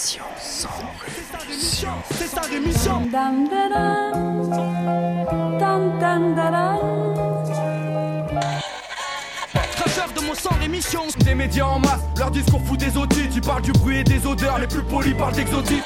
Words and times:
rémission. 0.00 0.24
Sans 0.40 0.68
rémission. 1.46 1.90
C'est 2.12 2.28
sa 2.28 2.40
rémission. 2.40 3.06
Dam, 3.12 3.48
de 10.14 10.20
mon 10.26 10.34
sang 10.34 10.50
rémission. 10.58 11.02
Des 11.24 11.34
médias 11.34 11.66
en 11.66 11.78
masse, 11.80 12.00
leur 12.16 12.30
discours 12.30 12.62
fout 12.64 12.78
des 12.78 12.96
outils. 12.96 13.28
Tu 13.28 13.40
parles 13.40 13.62
du 13.62 13.72
bruit 13.72 13.98
et 13.98 14.04
des 14.04 14.26
odeurs, 14.26 14.58
les 14.58 14.66
plus 14.66 14.82
polis 14.82 15.14
parlent 15.14 15.34
d'exotisme. 15.34 15.84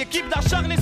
Équipe 0.00 0.28
d'acharnés 0.28 0.76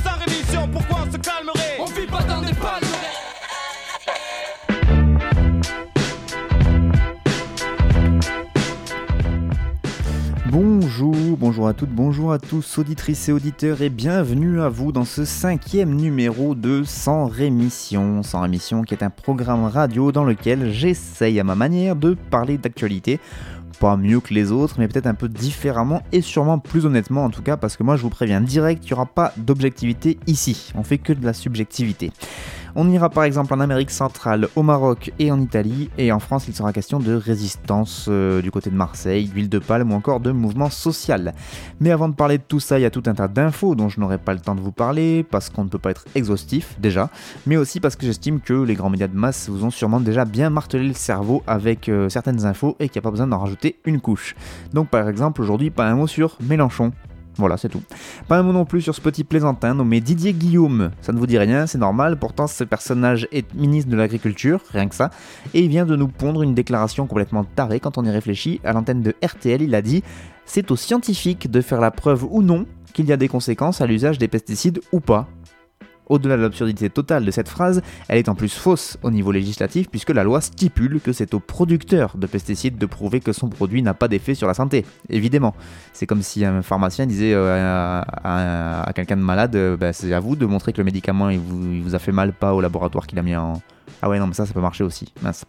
Bonjour, 11.62 11.70
à 11.70 11.74
toutes, 11.74 11.90
bonjour 11.90 12.32
à 12.32 12.38
tous, 12.40 12.78
auditrices 12.78 13.28
et 13.28 13.32
auditeurs, 13.32 13.82
et 13.82 13.88
bienvenue 13.88 14.60
à 14.60 14.68
vous 14.68 14.90
dans 14.90 15.04
ce 15.04 15.24
cinquième 15.24 15.94
numéro 15.94 16.56
de 16.56 16.82
Sans 16.84 17.26
Rémission. 17.26 18.24
Sans 18.24 18.40
Rémission 18.40 18.82
qui 18.82 18.94
est 18.94 19.04
un 19.04 19.10
programme 19.10 19.66
radio 19.66 20.10
dans 20.10 20.24
lequel 20.24 20.72
j'essaye 20.72 21.38
à 21.38 21.44
ma 21.44 21.54
manière 21.54 21.94
de 21.94 22.14
parler 22.14 22.58
d'actualité. 22.58 23.20
Pas 23.78 23.96
mieux 23.96 24.18
que 24.18 24.34
les 24.34 24.50
autres, 24.50 24.74
mais 24.80 24.88
peut-être 24.88 25.06
un 25.06 25.14
peu 25.14 25.28
différemment 25.28 26.02
et 26.10 26.20
sûrement 26.20 26.58
plus 26.58 26.84
honnêtement 26.84 27.26
en 27.26 27.30
tout 27.30 27.42
cas, 27.42 27.56
parce 27.56 27.76
que 27.76 27.84
moi 27.84 27.94
je 27.94 28.02
vous 28.02 28.10
préviens 28.10 28.40
direct, 28.40 28.82
il 28.84 28.88
n'y 28.88 28.94
aura 28.94 29.06
pas 29.06 29.32
d'objectivité 29.36 30.18
ici. 30.26 30.72
On 30.74 30.82
fait 30.82 30.98
que 30.98 31.12
de 31.12 31.24
la 31.24 31.32
subjectivité. 31.32 32.10
On 32.74 32.88
ira 32.88 33.10
par 33.10 33.24
exemple 33.24 33.52
en 33.52 33.60
Amérique 33.60 33.90
centrale, 33.90 34.48
au 34.56 34.62
Maroc 34.62 35.12
et 35.18 35.30
en 35.30 35.38
Italie, 35.38 35.90
et 35.98 36.10
en 36.10 36.20
France 36.20 36.48
il 36.48 36.54
sera 36.54 36.72
question 36.72 37.00
de 37.00 37.14
résistance 37.14 38.06
euh, 38.08 38.40
du 38.40 38.50
côté 38.50 38.70
de 38.70 38.74
Marseille, 38.74 39.26
d'huile 39.26 39.50
de 39.50 39.58
palme 39.58 39.92
ou 39.92 39.94
encore 39.94 40.20
de 40.20 40.30
mouvement 40.30 40.70
social. 40.70 41.34
Mais 41.80 41.90
avant 41.90 42.08
de 42.08 42.14
parler 42.14 42.38
de 42.38 42.42
tout 42.42 42.60
ça, 42.60 42.78
il 42.78 42.82
y 42.82 42.86
a 42.86 42.90
tout 42.90 43.02
un 43.06 43.14
tas 43.14 43.28
d'infos 43.28 43.74
dont 43.74 43.90
je 43.90 44.00
n'aurai 44.00 44.16
pas 44.16 44.32
le 44.32 44.40
temps 44.40 44.54
de 44.54 44.62
vous 44.62 44.72
parler, 44.72 45.22
parce 45.22 45.50
qu'on 45.50 45.64
ne 45.64 45.68
peut 45.68 45.78
pas 45.78 45.90
être 45.90 46.06
exhaustif 46.14 46.76
déjà, 46.80 47.10
mais 47.46 47.58
aussi 47.58 47.78
parce 47.78 47.94
que 47.94 48.06
j'estime 48.06 48.40
que 48.40 48.54
les 48.54 48.74
grands 48.74 48.90
médias 48.90 49.08
de 49.08 49.16
masse 49.16 49.50
vous 49.50 49.66
ont 49.66 49.70
sûrement 49.70 50.00
déjà 50.00 50.24
bien 50.24 50.48
martelé 50.48 50.88
le 50.88 50.94
cerveau 50.94 51.42
avec 51.46 51.90
euh, 51.90 52.08
certaines 52.08 52.46
infos 52.46 52.76
et 52.80 52.88
qu'il 52.88 53.00
n'y 53.00 53.04
a 53.04 53.06
pas 53.06 53.10
besoin 53.10 53.26
d'en 53.26 53.38
rajouter 53.38 53.80
une 53.84 54.00
couche. 54.00 54.34
Donc 54.72 54.88
par 54.88 55.10
exemple 55.10 55.42
aujourd'hui 55.42 55.68
pas 55.70 55.86
un 55.86 55.94
mot 55.94 56.06
sur 56.06 56.38
Mélenchon, 56.40 56.92
voilà, 57.36 57.56
c'est 57.56 57.68
tout. 57.68 57.82
Pas 58.28 58.38
un 58.38 58.42
mot 58.42 58.52
non 58.52 58.64
plus 58.64 58.82
sur 58.82 58.94
ce 58.94 59.00
petit 59.00 59.24
plaisantin 59.24 59.74
nommé 59.74 60.00
Didier 60.00 60.34
Guillaume. 60.34 60.90
Ça 61.00 61.12
ne 61.12 61.18
vous 61.18 61.26
dit 61.26 61.38
rien, 61.38 61.66
c'est 61.66 61.78
normal, 61.78 62.18
pourtant 62.18 62.46
ce 62.46 62.64
personnage 62.64 63.26
est 63.32 63.52
ministre 63.54 63.90
de 63.90 63.96
l'Agriculture, 63.96 64.60
rien 64.70 64.86
que 64.88 64.94
ça, 64.94 65.10
et 65.54 65.60
il 65.60 65.68
vient 65.68 65.86
de 65.86 65.96
nous 65.96 66.08
pondre 66.08 66.42
une 66.42 66.54
déclaration 66.54 67.06
complètement 67.06 67.44
tarée 67.44 67.80
quand 67.80 67.96
on 67.96 68.04
y 68.04 68.10
réfléchit. 68.10 68.60
À 68.64 68.72
l'antenne 68.72 69.02
de 69.02 69.14
RTL, 69.24 69.62
il 69.62 69.74
a 69.74 69.82
dit 69.82 70.02
C'est 70.44 70.70
aux 70.70 70.76
scientifiques 70.76 71.50
de 71.50 71.60
faire 71.60 71.80
la 71.80 71.90
preuve 71.90 72.26
ou 72.30 72.42
non 72.42 72.66
qu'il 72.92 73.06
y 73.06 73.12
a 73.12 73.16
des 73.16 73.28
conséquences 73.28 73.80
à 73.80 73.86
l'usage 73.86 74.18
des 74.18 74.28
pesticides 74.28 74.80
ou 74.92 75.00
pas. 75.00 75.26
Au-delà 76.12 76.36
de 76.36 76.42
l'absurdité 76.42 76.90
totale 76.90 77.24
de 77.24 77.30
cette 77.30 77.48
phrase, 77.48 77.80
elle 78.06 78.18
est 78.18 78.28
en 78.28 78.34
plus 78.34 78.52
fausse 78.52 78.98
au 79.02 79.10
niveau 79.10 79.32
législatif 79.32 79.88
puisque 79.88 80.10
la 80.10 80.24
loi 80.24 80.42
stipule 80.42 81.00
que 81.00 81.14
c'est 81.14 81.32
au 81.32 81.40
producteur 81.40 82.18
de 82.18 82.26
pesticides 82.26 82.76
de 82.76 82.84
prouver 82.84 83.20
que 83.20 83.32
son 83.32 83.48
produit 83.48 83.80
n'a 83.80 83.94
pas 83.94 84.08
d'effet 84.08 84.34
sur 84.34 84.46
la 84.46 84.52
santé. 84.52 84.84
Évidemment, 85.08 85.54
c'est 85.94 86.06
comme 86.06 86.20
si 86.20 86.44
un 86.44 86.60
pharmacien 86.60 87.06
disait 87.06 87.32
euh, 87.32 88.02
à, 88.04 88.92
quelqu'un 88.94 89.16
de 89.16 89.22
malade, 89.22 89.56
euh, 89.56 89.78
bah, 89.78 89.94
c'est 89.94 90.12
à 90.12 90.20
vous 90.20 90.36
de 90.36 90.44
montrer 90.44 90.74
que 90.74 90.78
le 90.78 90.84
médicament 90.84 91.30
vous 91.32 91.94
a 91.94 91.98
fait 91.98 92.12
mal, 92.12 92.34
pas 92.34 92.52
au 92.52 92.60
laboratoire 92.60 93.06
qu'il 93.06 93.18
a 93.18 93.22
mis 93.22 93.34
en... 93.34 93.62
Ah 94.02 94.08
ouais 94.08 94.18
non 94.18 94.26
mais 94.26 94.34
ça 94.34 94.44
ça 94.44 94.52
peut 94.52 94.60
marcher 94.60 94.84
aussi, 94.84 95.12
mince. 95.22 95.44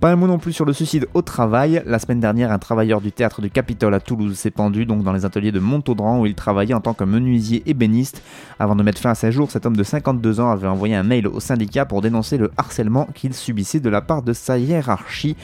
Pas 0.00 0.10
un 0.10 0.16
mot 0.16 0.26
non 0.26 0.38
plus 0.38 0.52
sur 0.52 0.64
le 0.64 0.72
suicide 0.72 1.06
au 1.14 1.22
travail. 1.22 1.82
La 1.86 1.98
semaine 1.98 2.20
dernière, 2.20 2.52
un 2.52 2.58
travailleur 2.58 3.00
du 3.00 3.12
théâtre 3.12 3.40
du 3.40 3.50
Capitole 3.50 3.94
à 3.94 4.00
Toulouse 4.00 4.36
s'est 4.36 4.50
pendu 4.50 4.84
dans 4.84 5.12
les 5.12 5.24
ateliers 5.24 5.52
de 5.52 5.60
Montaudran 5.60 6.20
où 6.20 6.26
il 6.26 6.34
travaillait 6.34 6.74
en 6.74 6.80
tant 6.80 6.92
que 6.92 7.04
menuisier 7.04 7.62
ébéniste. 7.66 8.20
Avant 8.58 8.76
de 8.76 8.82
mettre 8.82 9.00
fin 9.00 9.10
à 9.10 9.14
ses 9.14 9.32
jours, 9.32 9.50
cet 9.50 9.64
homme 9.64 9.76
de 9.76 9.82
52 9.82 10.40
ans 10.40 10.50
avait 10.50 10.66
envoyé 10.66 10.94
un 10.94 11.04
mail 11.04 11.28
au 11.28 11.40
syndicat 11.40 11.86
pour 11.86 12.02
dénoncer 12.02 12.36
le 12.36 12.50
harcèlement 12.56 13.06
qu'il 13.14 13.32
subissait 13.32 13.80
de 13.80 13.88
la 13.88 14.02
part 14.02 14.22
de 14.22 14.32
sa 14.32 14.58
hiérarchie. 14.58 15.36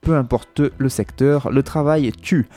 Peu 0.00 0.16
importe 0.16 0.62
le 0.78 0.88
secteur, 0.88 1.50
le 1.50 1.62
travail 1.62 2.10
tue. 2.12 2.48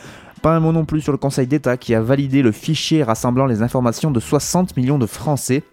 Pas 0.42 0.56
un 0.56 0.60
mot 0.60 0.72
non 0.72 0.86
plus 0.86 1.02
sur 1.02 1.12
le 1.12 1.20
Conseil 1.20 1.46
d'État 1.46 1.78
qui 1.78 1.94
a 1.94 2.02
validé 2.02 2.42
le 2.42 2.52
fichier 2.52 3.04
rassemblant 3.04 3.46
les 3.46 3.62
informations 3.62 4.10
de 4.10 4.20
60 4.20 4.76
millions 4.78 4.98
de 4.98 5.06
Français. 5.06 5.64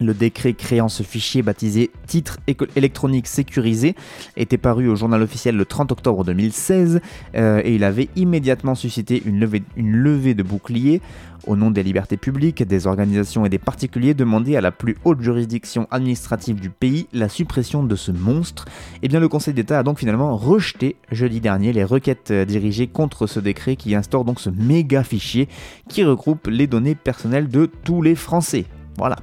Le 0.00 0.14
décret 0.14 0.54
créant 0.54 0.88
ce 0.88 1.02
fichier 1.02 1.42
baptisé 1.42 1.90
Titre 2.06 2.38
électronique 2.76 3.26
sécurisé 3.26 3.94
était 4.36 4.58
paru 4.58 4.88
au 4.88 4.96
journal 4.96 5.22
officiel 5.22 5.56
le 5.56 5.64
30 5.64 5.92
octobre 5.92 6.24
2016 6.24 7.00
euh, 7.34 7.60
et 7.64 7.74
il 7.74 7.84
avait 7.84 8.08
immédiatement 8.16 8.74
suscité 8.74 9.22
une 9.24 9.38
levée, 9.38 9.62
une 9.76 9.92
levée 9.92 10.34
de 10.34 10.42
boucliers 10.42 11.00
au 11.46 11.56
nom 11.56 11.70
des 11.70 11.82
libertés 11.82 12.16
publiques, 12.16 12.62
des 12.62 12.86
organisations 12.86 13.44
et 13.44 13.48
des 13.48 13.58
particuliers 13.58 14.14
demandaient 14.14 14.56
à 14.56 14.60
la 14.60 14.72
plus 14.72 14.96
haute 15.04 15.20
juridiction 15.20 15.86
administrative 15.90 16.60
du 16.60 16.70
pays 16.70 17.06
la 17.12 17.28
suppression 17.28 17.82
de 17.82 17.96
ce 17.96 18.12
monstre. 18.12 18.66
Et 19.02 19.08
bien 19.08 19.20
le 19.20 19.28
Conseil 19.28 19.54
d'État 19.54 19.78
a 19.78 19.82
donc 19.82 19.98
finalement 19.98 20.36
rejeté 20.36 20.96
jeudi 21.10 21.40
dernier 21.40 21.72
les 21.72 21.84
requêtes 21.84 22.30
euh, 22.30 22.44
dirigées 22.44 22.86
contre 22.86 23.26
ce 23.26 23.40
décret 23.40 23.76
qui 23.76 23.94
instaure 23.94 24.24
donc 24.24 24.40
ce 24.40 24.50
méga 24.50 25.02
fichier 25.02 25.48
qui 25.88 26.04
regroupe 26.04 26.46
les 26.46 26.66
données 26.66 26.94
personnelles 26.94 27.48
de 27.48 27.70
tous 27.84 28.02
les 28.02 28.14
Français. 28.14 28.66
Voilà. 28.98 29.16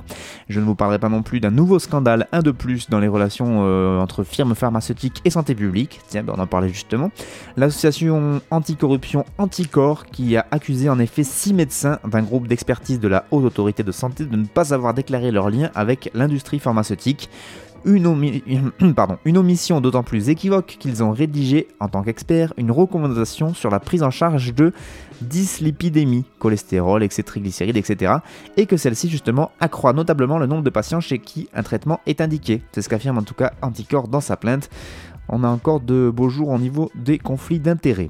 Je 0.50 0.60
ne 0.60 0.66
vous 0.66 0.76
parlerai 0.76 1.00
pas 1.00 1.10
non 1.10 1.22
plus 1.22 1.40
d'un 1.40 1.52
nouveau 1.52 1.80
scandale, 1.80 2.28
un 2.32 2.42
de 2.42 2.52
plus, 2.52 2.90
dans 2.90 3.00
les 3.00 3.08
relations 3.08 3.66
euh, 3.66 4.00
entre 4.00 4.24
firmes 4.24 4.56
pharmaceutiques 4.56 5.22
et 5.26 5.30
santé 5.30 5.56
publique. 5.56 6.02
Tiens, 6.08 6.24
ben, 6.24 6.34
on 6.36 6.42
en 6.42 6.48
parlait 6.48 6.70
justement. 6.70 7.12
L'association 7.56 8.42
anticorruption 8.52 9.26
Anticor 9.38 10.06
qui 10.06 10.36
a 10.38 10.46
accusé 10.52 10.90
en 10.90 11.00
effet 11.00 11.24
six 11.24 11.54
médecins 11.54 12.00
d'un 12.06 12.24
groupe 12.24 12.48
d'expertise 12.48 13.00
de 13.00 13.08
la 13.08 13.26
Haute 13.32 13.46
Autorité 13.46 13.84
de 13.84 13.92
Santé 13.92 14.26
de 14.26 14.36
ne 14.36 14.46
pas 14.46 14.74
avoir 14.74 14.94
déclaré 14.94 15.32
leur 15.32 15.50
lien 15.50 15.70
avec 15.76 16.10
l'industrie 16.14 16.60
pharmaceutique. 16.60 17.30
Une, 19.26 19.38
omission 19.38 19.82
d'autant 19.82 20.04
plus 20.04 20.30
équivoque 20.30 20.78
qu'ils 20.80 21.04
ont 21.04 21.12
rédigé, 21.12 21.68
en 21.80 21.88
tant 21.88 22.04
qu'experts, 22.04 22.54
une 22.58 22.72
recommandation 22.72 23.54
sur 23.54 23.70
la 23.70 23.80
prise 23.80 24.04
en 24.04 24.12
charge 24.12 24.54
de 24.54 24.74
dyslipidémie, 25.22 26.26
cholestérol, 26.40 27.04
excès 27.04 27.22
de 27.22 27.28
triglycérides, 27.28 27.78
etc. 27.78 28.16
Et 28.58 28.66
que 28.66 28.78
celle-ci, 28.78 29.10
justement, 29.10 29.52
accroît 29.60 29.94
notablement 29.94 30.38
le 30.38 30.46
nombre 30.46 30.64
de 30.64 30.70
patients 30.70 31.02
chez 31.02 31.20
qui 31.20 31.50
un 31.54 31.64
traitement 31.64 32.00
est 32.06 32.22
indiqué. 32.22 32.62
C'est 32.72 32.82
ce 32.82 32.90
qu'affirme 32.90 33.18
en 33.18 33.24
tout 33.24 33.34
cas 33.34 33.54
Anticor 33.62 34.08
dans 34.08 34.22
sa 34.22 34.38
plainte. 34.38 34.70
On 35.28 35.44
a 35.44 35.48
encore 35.48 35.80
de 35.80 36.10
beaux 36.10 36.30
jours 36.30 36.50
au 36.50 36.58
niveau 36.58 36.92
des 36.96 37.20
conflits 37.20 37.60
d'intérêts. 37.60 38.10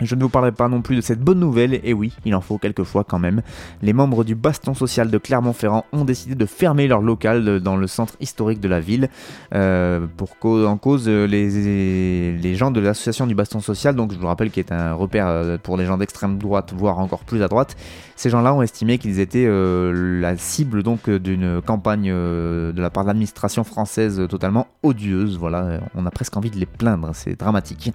Je 0.00 0.14
ne 0.14 0.22
vous 0.22 0.30
parlerai 0.30 0.52
pas 0.52 0.68
non 0.68 0.80
plus 0.80 0.96
de 0.96 1.00
cette 1.02 1.20
bonne 1.20 1.40
nouvelle, 1.40 1.78
et 1.84 1.92
oui, 1.92 2.12
il 2.24 2.34
en 2.34 2.40
faut 2.40 2.56
quelquefois 2.56 3.04
quand 3.04 3.18
même. 3.18 3.42
Les 3.82 3.92
membres 3.92 4.24
du 4.24 4.34
Baston 4.34 4.72
Social 4.72 5.10
de 5.10 5.18
Clermont-Ferrand 5.18 5.84
ont 5.92 6.04
décidé 6.04 6.34
de 6.34 6.46
fermer 6.46 6.88
leur 6.88 7.02
local 7.02 7.60
dans 7.60 7.76
le 7.76 7.86
centre 7.86 8.14
historique 8.20 8.60
de 8.60 8.68
la 8.68 8.80
ville. 8.80 9.10
euh, 9.54 10.06
pour 10.16 10.30
en 10.44 10.76
cause, 10.78 11.04
euh, 11.06 11.26
les, 11.26 12.54
gens 12.54 12.70
de 12.70 12.80
l'association 12.80 13.26
du 13.26 13.34
Baston 13.34 13.60
Social, 13.60 13.94
donc 13.94 14.12
je 14.12 14.18
vous 14.18 14.26
rappelle 14.26 14.50
qui 14.50 14.60
est 14.60 14.72
un 14.72 14.94
repère 14.94 15.26
euh, 15.28 15.58
pour 15.58 15.76
les 15.76 15.84
gens 15.84 15.98
d'extrême 15.98 16.38
droite, 16.38 16.72
voire 16.74 16.98
encore 16.98 17.24
plus 17.24 17.42
à 17.42 17.48
droite, 17.48 17.76
ces 18.20 18.28
gens-là 18.28 18.52
ont 18.52 18.60
estimé 18.60 18.98
qu'ils 18.98 19.18
étaient 19.18 19.46
euh, 19.46 20.20
la 20.20 20.36
cible 20.36 20.82
donc 20.82 21.08
d'une 21.08 21.62
campagne 21.62 22.10
euh, 22.12 22.70
de 22.70 22.82
la 22.82 22.90
part 22.90 23.04
de 23.04 23.08
l'administration 23.08 23.64
française 23.64 24.20
totalement 24.28 24.66
odieuse. 24.82 25.38
Voilà, 25.38 25.80
on 25.94 26.04
a 26.04 26.10
presque 26.10 26.36
envie 26.36 26.50
de 26.50 26.58
les 26.58 26.66
plaindre, 26.66 27.12
c'est 27.14 27.38
dramatique. 27.38 27.94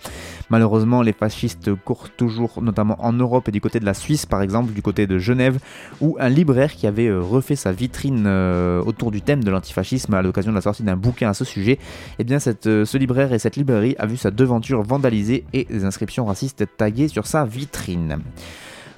Malheureusement, 0.50 1.03
les 1.03 1.13
fascistes 1.13 1.75
courent 1.75 2.09
toujours, 2.09 2.63
notamment 2.63 2.97
en 3.06 3.13
Europe 3.13 3.50
et 3.50 3.52
du 3.52 3.62
côté 3.62 3.80
de 3.80 3.86
la 3.86 3.94
Suisse, 3.94 4.25
par 4.25 4.41
exemple, 4.41 4.74
du 4.74 4.81
côté 4.81 5.06
de 5.06 5.19
Genève, 5.19 5.59
où 6.02 6.18
un 6.19 6.30
libraire 6.30 6.74
qui 6.74 6.88
avait 6.88 7.06
euh, 7.06 7.22
refait 7.22 7.56
sa 7.56 7.72
vitrine 7.72 8.25
autour 8.25 9.12
du 9.12 9.22
thème 9.22 9.44
de 9.44 9.52
l'antifascisme 9.52 10.16
à 10.16 10.24
l'occasion 10.24 10.50
de 10.50 10.56
la 10.56 10.62
sortie 10.62 10.81
d'un 10.81 10.96
bouquin 10.96 11.30
à 11.30 11.34
ce 11.36 11.46
sujet, 11.46 11.78
eh 12.18 12.24
bien, 12.24 12.40
ce 12.40 12.97
libraire 12.97 13.31
et 13.31 13.38
cette 13.38 13.57
librairie 13.57 13.96
a 14.00 14.07
vu 14.07 14.18
sa 14.18 14.31
devanture 14.31 14.81
vandalisée 14.81 15.45
et 15.54 15.66
des 15.66 15.86
inscriptions 15.86 16.25
racistes 16.25 16.66
taguées 16.78 17.10
sur 17.10 17.28
sa 17.28 17.45
vitrine. 17.45 18.21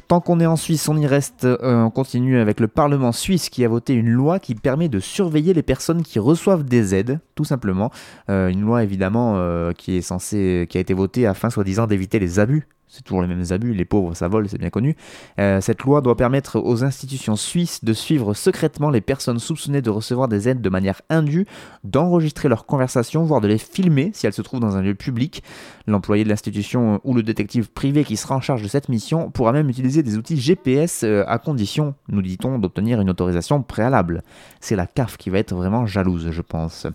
Tant 0.07 0.21
qu'on 0.21 0.39
est 0.39 0.45
en 0.45 0.55
Suisse, 0.55 0.87
on 0.87 0.95
y 0.95 1.05
reste. 1.05 1.43
Euh, 1.43 1.83
on 1.83 1.89
continue 1.89 2.39
avec 2.39 2.61
le 2.61 2.69
Parlement 2.69 3.11
suisse 3.11 3.49
qui 3.49 3.65
a 3.65 3.67
voté 3.67 3.93
une 3.93 4.09
loi 4.09 4.39
qui 4.39 4.55
permet 4.55 4.87
de 4.87 5.01
surveiller 5.01 5.53
les 5.53 5.63
personnes 5.63 6.01
qui 6.01 6.17
reçoivent 6.17 6.63
des 6.63 6.95
aides, 6.95 7.19
tout 7.35 7.43
simplement. 7.43 7.91
Euh, 8.29 8.47
une 8.47 8.61
loi 8.61 8.83
évidemment 8.83 9.33
euh, 9.35 9.73
qui 9.73 9.97
est 9.97 10.01
censée, 10.01 10.65
qui 10.69 10.77
a 10.77 10.81
été 10.81 10.93
votée 10.93 11.27
afin 11.27 11.49
soi-disant 11.49 11.87
d'éviter 11.87 12.19
les 12.19 12.39
abus. 12.39 12.69
C'est 12.89 13.03
toujours 13.03 13.21
les 13.21 13.27
mêmes 13.27 13.43
abus, 13.51 13.73
les 13.73 13.83
pauvres 13.83 14.15
ça 14.15 14.27
vole, 14.27 14.47
c'est 14.47 14.57
bien 14.57 14.69
connu. 14.69 14.95
Euh, 15.39 15.59
cette 15.59 15.83
loi 15.83 16.01
doit 16.01 16.15
permettre 16.15 16.59
aux 16.59 16.83
institutions 16.83 17.35
suisses 17.35 17.83
de 17.83 17.93
suivre 17.93 18.33
secrètement 18.33 18.89
les 18.89 19.01
personnes 19.01 19.39
soupçonnées 19.39 19.81
de 19.81 19.89
recevoir 19.89 20.27
des 20.27 20.47
aides 20.47 20.61
de 20.61 20.69
manière 20.69 21.01
indue, 21.09 21.45
d'enregistrer 21.83 22.47
leurs 22.47 22.65
conversations, 22.65 23.23
voire 23.23 23.41
de 23.41 23.47
les 23.47 23.57
filmer 23.57 24.11
si 24.13 24.25
elles 24.25 24.33
se 24.33 24.41
trouvent 24.41 24.59
dans 24.59 24.77
un 24.77 24.81
lieu 24.81 24.95
public. 24.95 25.43
L'employé 25.85 26.23
de 26.23 26.29
l'institution 26.29 27.01
ou 27.03 27.13
le 27.13 27.23
détective 27.23 27.69
privé 27.69 28.03
qui 28.03 28.17
sera 28.17 28.35
en 28.35 28.41
charge 28.41 28.61
de 28.61 28.67
cette 28.67 28.89
mission 28.89 29.31
pourra 29.31 29.51
même 29.51 29.69
utiliser 29.69 30.01
des 30.03 30.17
outils 30.17 30.37
GPS 30.37 31.03
euh, 31.03 31.23
à 31.27 31.39
condition, 31.39 31.93
nous 32.09 32.21
dit-on, 32.21 32.57
d'obtenir 32.57 33.01
une 33.01 33.09
autorisation 33.09 33.61
préalable. 33.61 34.23
C'est 34.61 34.75
la 34.75 34.87
CAF 34.87 35.17
qui 35.17 35.29
va 35.29 35.39
être 35.39 35.53
vraiment 35.53 35.85
jalouse, 35.85 36.29
je 36.31 36.41
pense. 36.41 36.87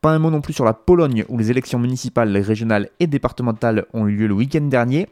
Pas 0.00 0.10
un 0.10 0.18
mot 0.18 0.30
non 0.30 0.40
plus 0.40 0.52
sur 0.52 0.64
la 0.64 0.74
Pologne 0.74 1.24
où 1.28 1.38
les 1.38 1.50
élections 1.50 1.78
municipales, 1.78 2.36
régionales 2.36 2.90
et 3.00 3.06
départementales 3.06 3.86
ont 3.92 4.06
eu 4.06 4.16
lieu 4.16 4.26
le 4.26 4.34
week-end 4.34 4.62
dernier. 4.62 5.08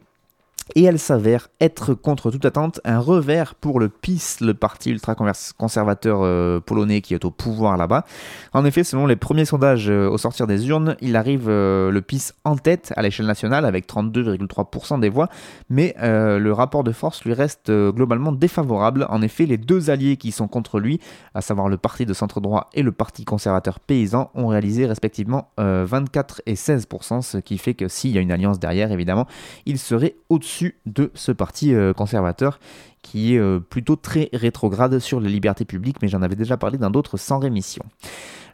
Et 0.74 0.82
elle 0.82 0.98
s'avère 0.98 1.48
être, 1.60 1.94
contre 1.94 2.30
toute 2.30 2.44
attente, 2.44 2.80
un 2.84 2.98
revers 2.98 3.54
pour 3.54 3.78
le 3.78 3.88
PiS, 3.88 4.38
le 4.40 4.52
parti 4.52 4.90
ultra-conservateur 4.90 6.20
euh, 6.22 6.58
polonais 6.58 7.00
qui 7.02 7.14
est 7.14 7.24
au 7.24 7.30
pouvoir 7.30 7.76
là-bas. 7.76 8.04
En 8.52 8.64
effet, 8.64 8.82
selon 8.82 9.06
les 9.06 9.14
premiers 9.14 9.44
sondages 9.44 9.88
euh, 9.88 10.08
au 10.08 10.18
sortir 10.18 10.46
des 10.48 10.66
urnes, 10.68 10.96
il 11.00 11.14
arrive 11.14 11.48
euh, 11.48 11.92
le 11.92 12.02
PiS 12.02 12.32
en 12.44 12.56
tête 12.56 12.92
à 12.96 13.02
l'échelle 13.02 13.26
nationale 13.26 13.64
avec 13.64 13.86
32,3% 13.86 14.98
des 14.98 15.08
voix, 15.08 15.28
mais 15.70 15.94
le 15.98 16.50
rapport 16.52 16.84
de 16.84 16.92
force 16.92 17.24
lui 17.24 17.32
reste 17.32 17.70
globalement 17.70 18.32
défavorable. 18.32 19.06
En 19.08 19.22
effet, 19.22 19.46
les 19.46 19.58
deux 19.58 19.90
alliés 19.90 20.16
qui 20.16 20.32
sont 20.32 20.48
contre 20.48 20.80
lui, 20.80 21.00
à 21.34 21.40
savoir 21.40 21.68
le 21.68 21.76
parti 21.76 22.06
de 22.06 22.12
centre-droit 22.12 22.70
et 22.74 22.82
le 22.82 22.92
parti 22.92 23.24
conservateur 23.24 23.80
paysan, 23.80 24.30
ont 24.34 24.48
réalisé 24.48 24.86
respectivement 24.86 25.50
24 25.58 26.42
et 26.46 26.54
16%, 26.54 27.22
ce 27.22 27.38
qui 27.38 27.58
fait 27.58 27.74
que 27.74 27.88
s'il 27.88 28.12
y 28.12 28.18
a 28.18 28.20
une 28.20 28.32
alliance 28.32 28.58
derrière, 28.58 28.92
évidemment, 28.92 29.26
il 29.66 29.78
serait 29.78 30.16
au-dessus 30.28 30.55
de 30.86 31.10
ce 31.14 31.32
parti 31.32 31.74
euh, 31.74 31.92
conservateur 31.92 32.60
qui 33.02 33.34
est 33.34 33.38
euh, 33.38 33.60
plutôt 33.60 33.96
très 33.96 34.28
rétrograde 34.32 34.98
sur 34.98 35.20
les 35.20 35.30
libertés 35.30 35.64
publiques, 35.64 35.98
mais 36.02 36.08
j'en 36.08 36.22
avais 36.22 36.34
déjà 36.34 36.56
parlé 36.56 36.78
dans 36.78 36.90
d'autres 36.90 37.16
sans 37.16 37.38
rémission. 37.38 37.84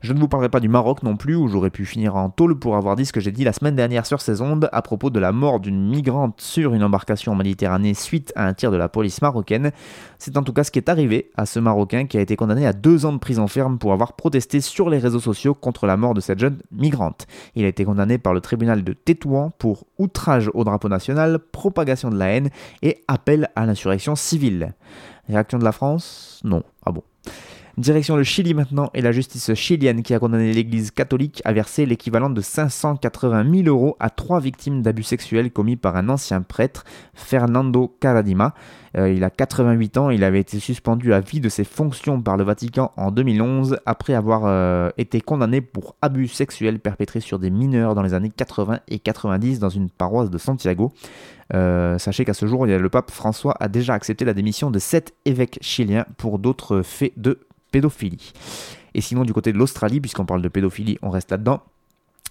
Je 0.02 0.12
ne 0.12 0.18
vous 0.18 0.26
parlerai 0.26 0.48
pas 0.48 0.58
du 0.58 0.68
Maroc 0.68 1.04
non 1.04 1.16
plus, 1.16 1.36
où 1.36 1.46
j'aurais 1.46 1.70
pu 1.70 1.86
finir 1.86 2.16
en 2.16 2.28
tôle 2.28 2.58
pour 2.58 2.74
avoir 2.74 2.96
dit 2.96 3.06
ce 3.06 3.12
que 3.12 3.20
j'ai 3.20 3.30
dit 3.30 3.44
la 3.44 3.52
semaine 3.52 3.76
dernière 3.76 4.04
sur 4.04 4.20
ces 4.20 4.40
ondes 4.40 4.68
à 4.72 4.82
propos 4.82 5.10
de 5.10 5.20
la 5.20 5.30
mort 5.30 5.60
d'une 5.60 5.88
migrante 5.88 6.40
sur 6.40 6.74
une 6.74 6.82
embarcation 6.82 7.30
en 7.30 7.34
Méditerranée 7.36 7.94
suite 7.94 8.32
à 8.34 8.48
un 8.48 8.52
tir 8.52 8.72
de 8.72 8.76
la 8.76 8.88
police 8.88 9.22
marocaine. 9.22 9.70
C'est 10.18 10.36
en 10.36 10.42
tout 10.42 10.52
cas 10.52 10.64
ce 10.64 10.72
qui 10.72 10.80
est 10.80 10.88
arrivé 10.88 11.30
à 11.36 11.46
ce 11.46 11.60
Marocain 11.60 12.06
qui 12.06 12.18
a 12.18 12.20
été 12.20 12.34
condamné 12.34 12.66
à 12.66 12.72
deux 12.72 13.06
ans 13.06 13.12
de 13.12 13.18
prison 13.18 13.46
ferme 13.46 13.78
pour 13.78 13.92
avoir 13.92 14.14
protesté 14.14 14.60
sur 14.60 14.90
les 14.90 14.98
réseaux 14.98 15.20
sociaux 15.20 15.54
contre 15.54 15.86
la 15.86 15.96
mort 15.96 16.14
de 16.14 16.20
cette 16.20 16.40
jeune 16.40 16.58
migrante. 16.72 17.28
Il 17.54 17.64
a 17.64 17.68
été 17.68 17.84
condamné 17.84 18.18
par 18.18 18.34
le 18.34 18.40
tribunal 18.40 18.82
de 18.82 18.94
Tétouan 18.94 19.52
pour 19.56 19.86
outrage 19.98 20.50
au 20.52 20.64
drapeau 20.64 20.88
national, 20.88 21.38
propagation 21.38 22.10
de 22.10 22.18
la 22.18 22.26
haine 22.26 22.50
et 22.82 23.04
appel 23.06 23.50
à 23.54 23.66
l'insurrection 23.66 24.16
civile. 24.16 24.74
Réaction 25.28 25.60
de 25.60 25.64
la 25.64 25.70
France? 25.70 26.40
Non. 26.42 26.64
Ah 26.84 26.90
bon. 26.90 27.04
Direction 27.78 28.16
le 28.16 28.22
Chili 28.22 28.52
maintenant 28.52 28.90
et 28.92 29.00
la 29.00 29.12
justice 29.12 29.54
chilienne 29.54 30.02
qui 30.02 30.12
a 30.12 30.18
condamné 30.18 30.52
l'église 30.52 30.90
catholique 30.90 31.40
à 31.46 31.54
verser 31.54 31.86
l'équivalent 31.86 32.28
de 32.28 32.40
580 32.42 33.50
000 33.50 33.66
euros 33.66 33.96
à 33.98 34.10
trois 34.10 34.40
victimes 34.40 34.82
d'abus 34.82 35.04
sexuels 35.04 35.50
commis 35.50 35.76
par 35.76 35.96
un 35.96 36.10
ancien 36.10 36.42
prêtre, 36.42 36.84
Fernando 37.14 37.96
Caradima. 37.98 38.52
Euh, 38.98 39.10
il 39.10 39.24
a 39.24 39.30
88 39.30 39.96
ans, 39.96 40.10
il 40.10 40.22
avait 40.22 40.40
été 40.40 40.58
suspendu 40.58 41.14
à 41.14 41.20
vie 41.20 41.40
de 41.40 41.48
ses 41.48 41.64
fonctions 41.64 42.20
par 42.20 42.36
le 42.36 42.44
Vatican 42.44 42.92
en 42.98 43.10
2011 43.10 43.78
après 43.86 44.12
avoir 44.12 44.42
euh, 44.44 44.90
été 44.98 45.22
condamné 45.22 45.62
pour 45.62 45.96
abus 46.02 46.28
sexuels 46.28 46.78
perpétrés 46.78 47.20
sur 47.20 47.38
des 47.38 47.48
mineurs 47.48 47.94
dans 47.94 48.02
les 48.02 48.12
années 48.12 48.32
80 48.36 48.80
et 48.88 48.98
90 48.98 49.60
dans 49.60 49.70
une 49.70 49.88
paroisse 49.88 50.28
de 50.28 50.36
Santiago. 50.36 50.92
Euh, 51.54 51.96
sachez 51.96 52.26
qu'à 52.26 52.34
ce 52.34 52.46
jour, 52.46 52.66
le 52.66 52.88
pape 52.90 53.10
François 53.10 53.56
a 53.60 53.68
déjà 53.68 53.94
accepté 53.94 54.26
la 54.26 54.34
démission 54.34 54.70
de 54.70 54.78
sept 54.78 55.14
évêques 55.24 55.58
chiliens 55.62 56.04
pour 56.18 56.38
d'autres 56.38 56.82
faits 56.82 57.12
de 57.16 57.38
pédophilie. 57.72 58.32
Et 58.94 59.00
sinon, 59.00 59.24
du 59.24 59.32
côté 59.32 59.52
de 59.52 59.58
l'Australie, 59.58 60.00
puisqu'on 60.00 60.26
parle 60.26 60.42
de 60.42 60.48
pédophilie, 60.48 60.98
on 61.02 61.10
reste 61.10 61.32
là-dedans. 61.32 61.62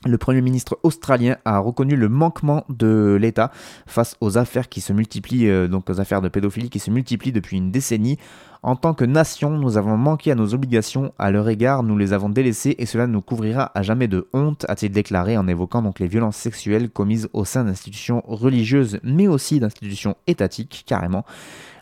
Le 0.03 0.18
Premier 0.18 0.42
ministre 0.42 0.80
australien 0.81 1.38
a 1.45 1.59
reconnu 1.59 1.95
le 1.95 2.09
manquement 2.09 2.65
de 2.69 3.19
l'État 3.21 3.51
face 3.86 4.18
aux 4.19 4.39
affaires 4.39 4.68
qui 4.68 4.81
se 4.81 4.94
multiplient, 4.94 5.48
euh, 5.48 5.68
donc 5.68 5.92
aux 5.92 6.00
affaires 6.00 6.24
de 6.24 6.27
pédophilie 6.27 6.71
qui 6.71 6.80
se 6.80 6.89
multiplient 6.89 7.31
depuis 7.31 7.57
une 7.57 7.69
décennie. 7.69 8.18
En 8.63 8.75
tant 8.75 8.94
que 8.94 9.06
nation, 9.06 9.51
nous 9.51 9.77
avons 9.77 9.98
manqué 9.98 10.31
à 10.31 10.36
nos 10.36 10.53
obligations 10.53 11.13
à 11.18 11.31
leur 11.31 11.50
égard, 11.50 11.81
nous 11.81 11.98
les 11.98 12.13
avons 12.13 12.30
délaissées 12.30 12.75
et 12.77 12.86
cela 12.86 13.07
nous 13.07 13.21
couvrira 13.21 13.71
à 13.74 13.81
jamais 13.81 14.07
de 14.07 14.27
honte, 14.33 14.65
a-t-il 14.69 14.92
déclaré 14.92 15.36
en 15.36 15.48
évoquant 15.48 15.81
donc 15.81 16.00
les 16.00 16.07
violences 16.07 16.38
sexuelles 16.38 16.89
commises 16.89 17.27
au 17.33 17.44
sein 17.44 17.63
d'institutions 17.63 18.24
religieuses 18.27 19.00
mais 19.01 19.27
aussi 19.27 19.59
d'institutions 19.59 20.15
étatiques 20.27 20.83
carrément. 20.86 21.25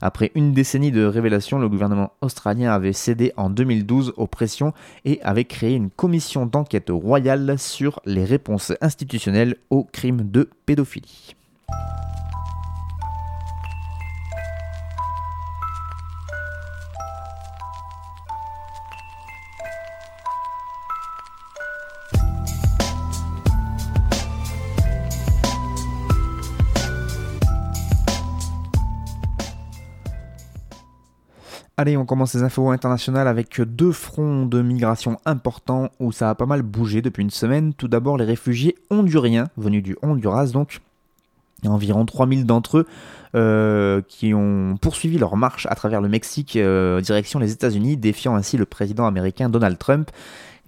Après 0.02 0.32
une 0.36 0.54
décennie 0.54 0.92
de 0.92 1.04
révélations, 1.04 1.60
le 1.60 1.68
gouvernement 1.68 2.14
australien 2.22 2.72
avait 2.72 2.94
cédé 2.94 3.34
en 3.36 3.50
2012 3.50 4.14
aux 4.16 4.28
pressions 4.28 4.74
et 5.04 5.22
avait 5.22 5.44
créé 5.44 5.76
une 5.76 5.90
commission 5.90 6.46
d'enquête 6.46 6.90
royale 6.90 7.60
sur 7.60 8.00
les 8.10 8.26
réponses 8.26 8.74
institutionnelles 8.82 9.56
aux 9.70 9.84
crimes 9.84 10.30
de 10.30 10.50
pédophilie. 10.66 11.36
Allez, 31.80 31.96
on 31.96 32.06
commence 32.06 32.34
les 32.34 32.44
infos 32.44 32.72
internationales 32.72 33.30
avec 33.30 33.62
deux 33.62 33.94
fronts 33.94 34.46
de 34.46 34.62
migration 34.62 35.18
importants 35.24 35.88
où 36.02 36.12
ça 36.12 36.30
a 36.30 36.36
pas 36.36 36.46
mal 36.46 36.62
bougé 36.62 37.02
depuis 37.02 37.22
une 37.22 37.30
semaine. 37.30 37.74
Tout 37.74 37.88
d'abord, 37.88 38.18
les 38.18 38.26
réfugiés 38.26 38.76
honduriens, 38.90 39.48
venus 39.56 39.82
du 39.82 39.96
Honduras 40.02 40.48
donc. 40.48 40.82
Environ 41.66 42.06
3000 42.06 42.46
d'entre 42.46 42.80
eux 42.80 42.88
euh, 43.34 44.02
qui 44.10 44.34
ont 44.34 44.76
poursuivi 44.82 45.18
leur 45.18 45.38
marche 45.38 45.68
à 45.70 45.76
travers 45.76 46.02
le 46.02 46.10
Mexique 46.10 46.58
euh, 46.58 47.00
direction 47.00 47.40
les 47.40 47.54
États-Unis, 47.54 47.96
défiant 47.96 48.36
ainsi 48.36 48.58
le 48.58 48.66
président 48.66 49.08
américain 49.08 49.48
Donald 49.48 49.78
Trump. 49.78 50.12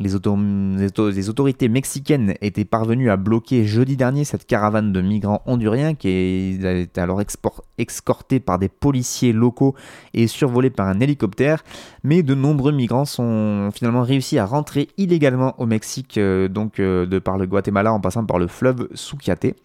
Les, 0.02 1.30
autorités 1.30 1.70
mexicaines 1.70 2.34
étaient 2.42 2.66
parvenues 2.66 3.10
à 3.10 3.18
bloquer 3.18 3.66
jeudi 3.66 3.96
dernier 3.96 4.24
cette 4.26 4.46
caravane 4.46 4.92
de 4.92 5.02
migrants 5.02 5.42
honduriens 5.46 5.94
qui 5.94 6.10
était 6.60 7.00
alors 7.00 7.22
escortée 7.78 8.40
par 8.40 8.60
des 8.60 8.70
policiers 8.70 9.34
locaux 9.34 9.76
et 10.14 10.28
survolée 10.28 10.70
par 10.70 10.88
un 10.88 11.00
hélicoptère. 11.00 11.64
Mais 12.04 12.24
de 12.24 12.36
nombreux 12.36 12.72
migrants 12.72 13.06
sont 13.06 13.70
finalement 13.74 14.04
réussi 14.04 14.38
à 14.38 14.46
rentrer 14.46 14.90
illégalement 14.98 15.60
au 15.60 15.66
Mexique, 15.66 16.18
euh, 16.18 16.48
donc 16.48 16.80
euh, 16.80 17.06
de 17.06 17.20
par 17.20 17.38
le 17.38 17.46
Guatemala 17.46 17.94
en 17.94 18.00
passant 18.00 18.26
par 18.26 18.40
le 18.40 18.48
fleuve 18.48 18.88
Suchiate. 18.94 19.56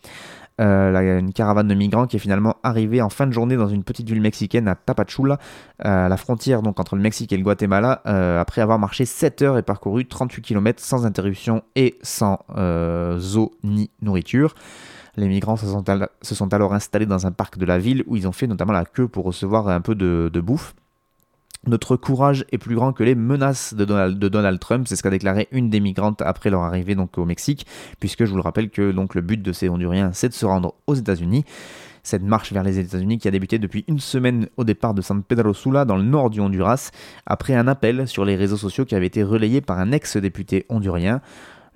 Euh, 0.58 1.18
une 1.18 1.34
caravane 1.34 1.68
de 1.68 1.74
migrants 1.74 2.06
qui 2.06 2.16
est 2.16 2.18
finalement 2.18 2.56
arrivée 2.62 3.02
en 3.02 3.10
fin 3.10 3.26
de 3.26 3.32
journée 3.32 3.56
dans 3.56 3.68
une 3.68 3.84
petite 3.84 4.08
ville 4.08 4.22
mexicaine 4.22 4.68
à 4.68 4.74
Tapachula, 4.74 5.38
à 5.78 6.08
la 6.08 6.16
frontière 6.16 6.62
donc 6.62 6.80
entre 6.80 6.96
le 6.96 7.02
Mexique 7.02 7.32
et 7.32 7.36
le 7.36 7.42
Guatemala, 7.42 8.00
euh, 8.06 8.40
après 8.40 8.62
avoir 8.62 8.78
marché 8.78 9.04
7 9.04 9.42
heures 9.42 9.58
et 9.58 9.62
parcouru 9.62 10.06
38 10.06 10.40
km 10.40 10.82
sans 10.82 11.04
interruption 11.04 11.62
et 11.74 11.98
sans 12.02 12.38
euh, 12.56 13.20
eau 13.34 13.52
ni 13.64 13.90
nourriture. 14.00 14.54
Les 15.16 15.28
migrants 15.28 15.56
se 15.56 15.66
sont, 15.66 16.52
alors 16.52 16.74
installés 16.74 17.06
dans 17.06 17.26
un 17.26 17.32
parc 17.32 17.58
de 17.58 17.64
la 17.64 17.78
ville 17.78 18.04
où 18.06 18.16
ils 18.16 18.28
ont 18.28 18.32
fait 18.32 18.46
notamment 18.46 18.72
la 18.72 18.84
queue 18.84 19.08
pour 19.08 19.24
recevoir 19.24 19.68
un 19.68 19.80
peu 19.80 19.94
de 19.94 20.40
bouffe. 20.40 20.74
Notre 21.66 21.96
courage 21.96 22.44
est 22.52 22.58
plus 22.58 22.76
grand 22.76 22.92
que 22.92 23.02
les 23.02 23.16
menaces 23.16 23.74
de 23.74 23.84
Donald, 23.84 24.60
Trump, 24.60 24.86
c'est 24.86 24.94
ce 24.94 25.02
qu'a 25.02 25.10
déclaré 25.10 25.48
une 25.50 25.68
des 25.68 25.80
migrantes 25.80 26.22
après 26.22 26.48
leur 26.48 26.62
arrivée 26.62 26.96
au 27.16 27.24
Mexique, 27.24 27.66
puisque 27.98 28.24
je 28.24 28.30
vous 28.30 28.36
le 28.36 28.42
rappelle 28.42 28.70
que 28.70 28.82
le 28.82 29.20
but 29.20 29.42
de 29.42 29.52
ces 29.52 29.68
Honduriens 29.68 30.10
c'est 30.12 30.28
de 30.28 30.34
se 30.34 30.46
rendre 30.46 30.74
aux 30.86 30.94
États-Unis. 30.94 31.44
Cette 32.04 32.22
marche 32.22 32.52
vers 32.52 32.62
les 32.62 32.78
États-Unis 32.78 33.18
qui 33.18 33.26
a 33.26 33.32
débuté 33.32 33.58
depuis 33.58 33.84
une 33.88 33.98
semaine 33.98 34.48
au 34.56 34.62
départ 34.62 34.94
de 34.94 35.02
San 35.02 35.24
Pedro 35.24 35.52
Sula 35.54 35.84
dans 35.84 35.96
le 35.96 36.04
nord 36.04 36.30
du 36.30 36.40
Honduras, 36.40 36.92
après 37.26 37.54
un 37.54 37.66
appel 37.66 38.06
sur 38.06 38.24
les 38.24 38.36
réseaux 38.36 38.56
sociaux 38.56 38.84
qui 38.84 38.94
avait 38.94 39.06
été 39.06 39.24
relayé 39.24 39.60
par 39.60 39.80
un 39.80 39.90
ex-député 39.90 40.66
hondurien. 40.68 41.20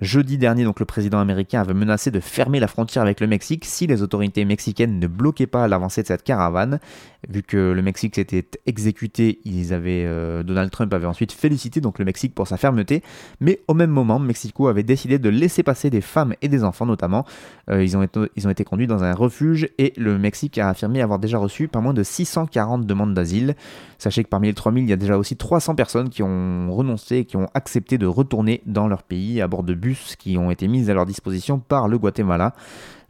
Jeudi 0.01 0.39
dernier, 0.39 0.65
donc, 0.65 0.81
le 0.81 0.87
président 0.87 1.19
américain 1.19 1.61
avait 1.61 1.75
menacé 1.75 2.11
de 2.11 2.21
fermer 2.21 2.59
la 2.59 2.69
frontière 2.69 3.03
avec 3.03 3.21
le 3.21 3.27
Mexique 3.27 3.67
si 3.67 3.87
les 3.87 4.01
autorités 4.01 4.47
mexicaines 4.47 4.99
ne 4.99 5.07
bloquaient 5.07 5.47
pas 5.47 5.69
l'avancée 5.69 6.01
de 6.01 6.07
cette 6.07 6.23
caravane. 6.23 6.81
Vu 7.29 7.43
que 7.43 7.59
le 7.59 7.83
Mexique 7.83 8.15
s'était 8.15 8.47
exécuté, 8.65 9.41
euh, 9.47 10.43
Donald 10.43 10.71
Trump 10.71 10.95
avait 10.95 11.07
ensuite 11.07 11.33
félicité 11.33 11.83
le 11.99 12.05
Mexique 12.07 12.35
pour 12.35 12.49
sa 12.49 12.57
fermeté. 12.57 13.03
Mais 13.41 13.61
au 13.69 13.75
même 13.75 13.91
moment, 13.91 14.19
Mexico 14.19 14.69
avait 14.69 14.83
décidé 14.83 15.19
de 15.19 15.29
laisser 15.29 15.63
passer 15.63 15.91
des 15.91 16.01
femmes 16.01 16.35
et 16.41 16.49
des 16.49 16.65
enfants 16.65 16.87
notamment. 16.87 17.27
Euh, 17.69 17.85
ils, 17.85 17.95
ont 17.95 18.03
été, 18.03 18.21
ils 18.37 18.47
ont 18.47 18.51
été 18.51 18.65
conduits 18.65 18.87
dans 18.87 19.05
un 19.05 19.13
refuge 19.13 19.69
et 19.77 19.93
le 19.99 20.19
Mexique 20.19 20.57
a 20.57 20.71
affirmé 20.71 21.03
avoir 21.03 21.19
déjà 21.19 21.37
reçu 21.37 21.69
pas 21.69 21.81
moins 21.81 21.93
de 21.93 22.03
640 22.03 22.87
demandes 22.87 23.13
d'asile. 23.13 23.55
Sachez 23.99 24.25
que 24.25 24.31
parmi 24.31 24.47
les 24.47 24.55
3000, 24.55 24.85
il 24.85 24.89
y 24.89 24.95
a 24.95 24.97
déjà 24.97 25.19
aussi 25.19 25.37
300 25.37 25.75
personnes 25.75 26.09
qui 26.09 26.23
ont 26.23 26.75
renoncé 26.75 27.17
et 27.17 27.25
qui 27.27 27.37
ont 27.37 27.49
accepté 27.53 27.99
de 27.99 28.07
retourner 28.07 28.63
dans 28.65 28.89
leur 28.89 29.03
pays 29.03 29.43
à 29.43 29.47
bord 29.47 29.63
de 29.63 29.75
bus 29.75 29.90
qui 30.19 30.39
ont 30.39 30.51
été 30.51 30.69
mises 30.69 30.91
à 30.91 30.95
leur 30.95 31.07
disposition 31.07 31.59
par 31.59 31.89
le 31.89 31.99
Guatemala. 31.99 32.55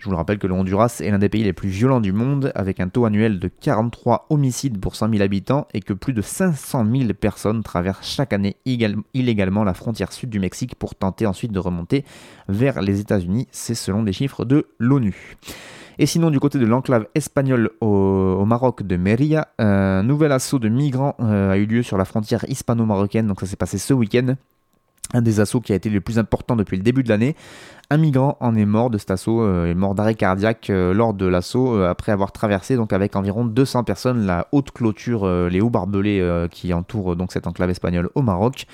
Je 0.00 0.06
vous 0.06 0.12
le 0.12 0.16
rappelle 0.16 0.38
que 0.38 0.46
le 0.46 0.54
Honduras 0.54 1.00
est 1.04 1.10
l'un 1.10 1.18
des 1.18 1.28
pays 1.28 1.44
les 1.44 1.52
plus 1.52 1.68
violents 1.68 2.00
du 2.00 2.12
monde, 2.12 2.52
avec 2.54 2.80
un 2.80 2.88
taux 2.88 3.04
annuel 3.04 3.38
de 3.38 3.48
43 3.48 4.28
homicides 4.30 4.80
pour 4.80 4.96
100 4.96 5.10
000 5.10 5.22
habitants 5.22 5.68
et 5.74 5.80
que 5.80 5.92
plus 5.92 6.14
de 6.14 6.22
500 6.22 6.86
000 6.90 7.12
personnes 7.12 7.62
traversent 7.62 8.06
chaque 8.06 8.32
année 8.32 8.56
illégalement 8.64 9.62
la 9.62 9.74
frontière 9.74 10.12
sud 10.12 10.30
du 10.30 10.40
Mexique 10.40 10.74
pour 10.74 10.94
tenter 10.94 11.26
ensuite 11.26 11.52
de 11.52 11.58
remonter 11.58 12.06
vers 12.48 12.80
les 12.80 13.00
États-Unis. 13.00 13.46
C'est 13.50 13.74
selon 13.74 14.02
des 14.02 14.14
chiffres 14.14 14.46
de 14.46 14.68
l'ONU. 14.78 15.36
Et 15.98 16.06
sinon, 16.06 16.30
du 16.30 16.40
côté 16.40 16.58
de 16.58 16.64
l'enclave 16.64 17.06
espagnole 17.14 17.68
au, 17.82 18.42
Maroc 18.46 18.82
de 18.82 18.96
Merilla, 18.96 19.48
un 19.58 20.02
nouvel 20.02 20.32
assaut 20.32 20.58
de 20.58 20.70
migrants 20.70 21.14
euh, 21.20 21.50
a 21.50 21.58
eu 21.58 21.66
lieu 21.66 21.82
sur 21.82 21.98
la 21.98 22.06
frontière 22.06 22.46
hispano-marocaine, 22.48 23.26
donc 23.26 23.40
ça 23.40 23.46
s'est 23.46 23.56
passé 23.56 23.76
ce 23.76 23.92
week-end 23.92 24.34
un 25.14 25.22
des 25.22 25.40
assauts 25.40 25.60
qui 25.60 25.72
a 25.72 25.76
été 25.76 25.88
le 25.90 26.00
plus 26.00 26.18
important 26.18 26.56
depuis 26.56 26.76
le 26.76 26.82
début 26.82 27.02
de 27.02 27.08
l'année. 27.08 27.36
Un 27.90 27.96
migrant 27.96 28.36
en 28.40 28.54
est 28.54 28.66
mort 28.66 28.88
de 28.90 28.98
cet 28.98 29.10
assaut, 29.10 29.42
euh, 29.42 29.66
est 29.66 29.74
mort 29.74 29.96
d'arrêt 29.96 30.14
cardiaque 30.14 30.70
euh, 30.70 30.94
lors 30.94 31.12
de 31.12 31.26
l'assaut 31.26 31.74
euh, 31.74 31.90
après 31.90 32.12
avoir 32.12 32.30
traversé 32.30 32.76
donc 32.76 32.92
avec 32.92 33.16
environ 33.16 33.44
200 33.44 33.82
personnes 33.82 34.26
la 34.26 34.46
haute 34.52 34.70
clôture, 34.70 35.26
les 35.48 35.60
hauts 35.60 35.70
barbelés 35.70 36.46
qui 36.50 36.72
entourent 36.72 37.16
donc 37.16 37.32
cette 37.32 37.46
enclave 37.46 37.70
espagnole 37.70 38.10
au 38.14 38.22
Maroc. 38.22 38.66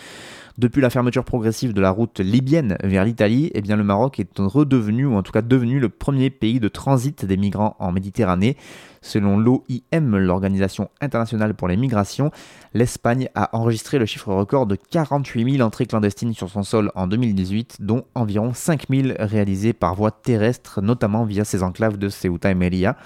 Depuis 0.59 0.81
la 0.81 0.89
fermeture 0.89 1.23
progressive 1.23 1.75
de 1.75 1.83
la 1.83 1.91
route 1.91 2.19
libyenne 2.19 2.79
vers 2.83 3.05
l'Italie, 3.05 3.51
eh 3.55 3.61
le 3.61 3.85
Maroc 3.85 4.19
est 4.21 4.39
redevenu, 4.39 5.05
ou 5.05 5.15
en 5.15 5.23
tout 5.23 5.31
cas 5.31 5.43
devenu, 5.43 5.81
le 5.81 5.91
premier 5.91 6.31
pays 6.31 6.61
de 6.61 6.69
transit 6.69 7.27
des 7.27 7.37
migrants 7.37 7.77
en 7.79 7.93
Méditerranée. 7.93 8.57
Selon 9.03 9.37
l'OIM, 9.39 10.17
l'Organisation 10.17 10.89
internationale 11.03 11.53
pour 11.53 11.69
les 11.69 11.77
migrations, 11.77 12.31
l'Espagne 12.73 13.29
a 13.35 13.55
enregistré 13.55 13.99
le 13.99 14.07
chiffre 14.07 14.33
record 14.33 14.67
de 14.67 14.77
48 14.77 15.57
000 15.57 15.63
entrées 15.63 15.85
clandestines 15.85 16.33
sur 16.33 16.49
son 16.49 16.63
sol 16.63 16.91
en 16.95 17.07
2018, 17.07 17.77
dont 17.81 18.05
environ 18.15 18.55
5 18.55 18.87
000 18.89 19.09
réalisées 19.19 19.75
par 19.75 19.95
voie 19.95 20.11
terrestre, 20.11 20.81
notamment 20.81 21.27
via 21.27 21.45
ses 21.45 21.63
enclaves 21.63 21.99
de 21.99 22.09
Ceuta 22.09 22.51
et 22.51 22.55
Melilla. 22.55 22.97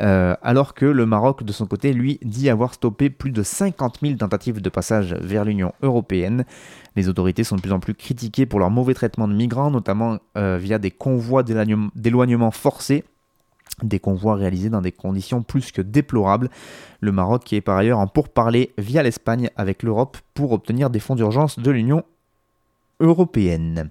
Euh, 0.00 0.36
alors 0.42 0.74
que 0.74 0.86
le 0.86 1.06
Maroc, 1.06 1.42
de 1.42 1.52
son 1.52 1.66
côté, 1.66 1.92
lui, 1.92 2.18
dit 2.22 2.50
avoir 2.50 2.74
stoppé 2.74 3.10
plus 3.10 3.30
de 3.30 3.42
50 3.42 3.98
000 4.02 4.14
tentatives 4.14 4.60
de 4.60 4.68
passage 4.68 5.14
vers 5.14 5.44
l'Union 5.44 5.72
européenne. 5.82 6.44
Les 6.96 7.08
autorités 7.08 7.44
sont 7.44 7.56
de 7.56 7.60
plus 7.60 7.72
en 7.72 7.80
plus 7.80 7.94
critiquées 7.94 8.46
pour 8.46 8.60
leur 8.60 8.70
mauvais 8.70 8.94
traitement 8.94 9.28
de 9.28 9.34
migrants, 9.34 9.70
notamment 9.70 10.18
euh, 10.36 10.58
via 10.60 10.78
des 10.78 10.90
convois 10.90 11.42
d'éloignement 11.42 12.50
forcés 12.50 13.04
des 13.82 14.00
convois 14.00 14.34
réalisés 14.34 14.70
dans 14.70 14.80
des 14.80 14.92
conditions 14.92 15.42
plus 15.42 15.70
que 15.70 15.82
déplorables. 15.82 16.50
Le 17.00 17.12
Maroc 17.12 17.44
qui 17.44 17.56
est 17.56 17.60
par 17.60 17.76
ailleurs 17.76 17.98
en 17.98 18.06
pourparlers 18.06 18.72
via 18.76 19.02
l'Espagne 19.02 19.50
avec 19.56 19.82
l'Europe 19.82 20.18
pour 20.34 20.52
obtenir 20.52 20.90
des 20.90 21.00
fonds 21.00 21.14
d'urgence 21.14 21.58
de 21.58 21.70
l'Union 21.70 22.02
européenne. 23.00 23.90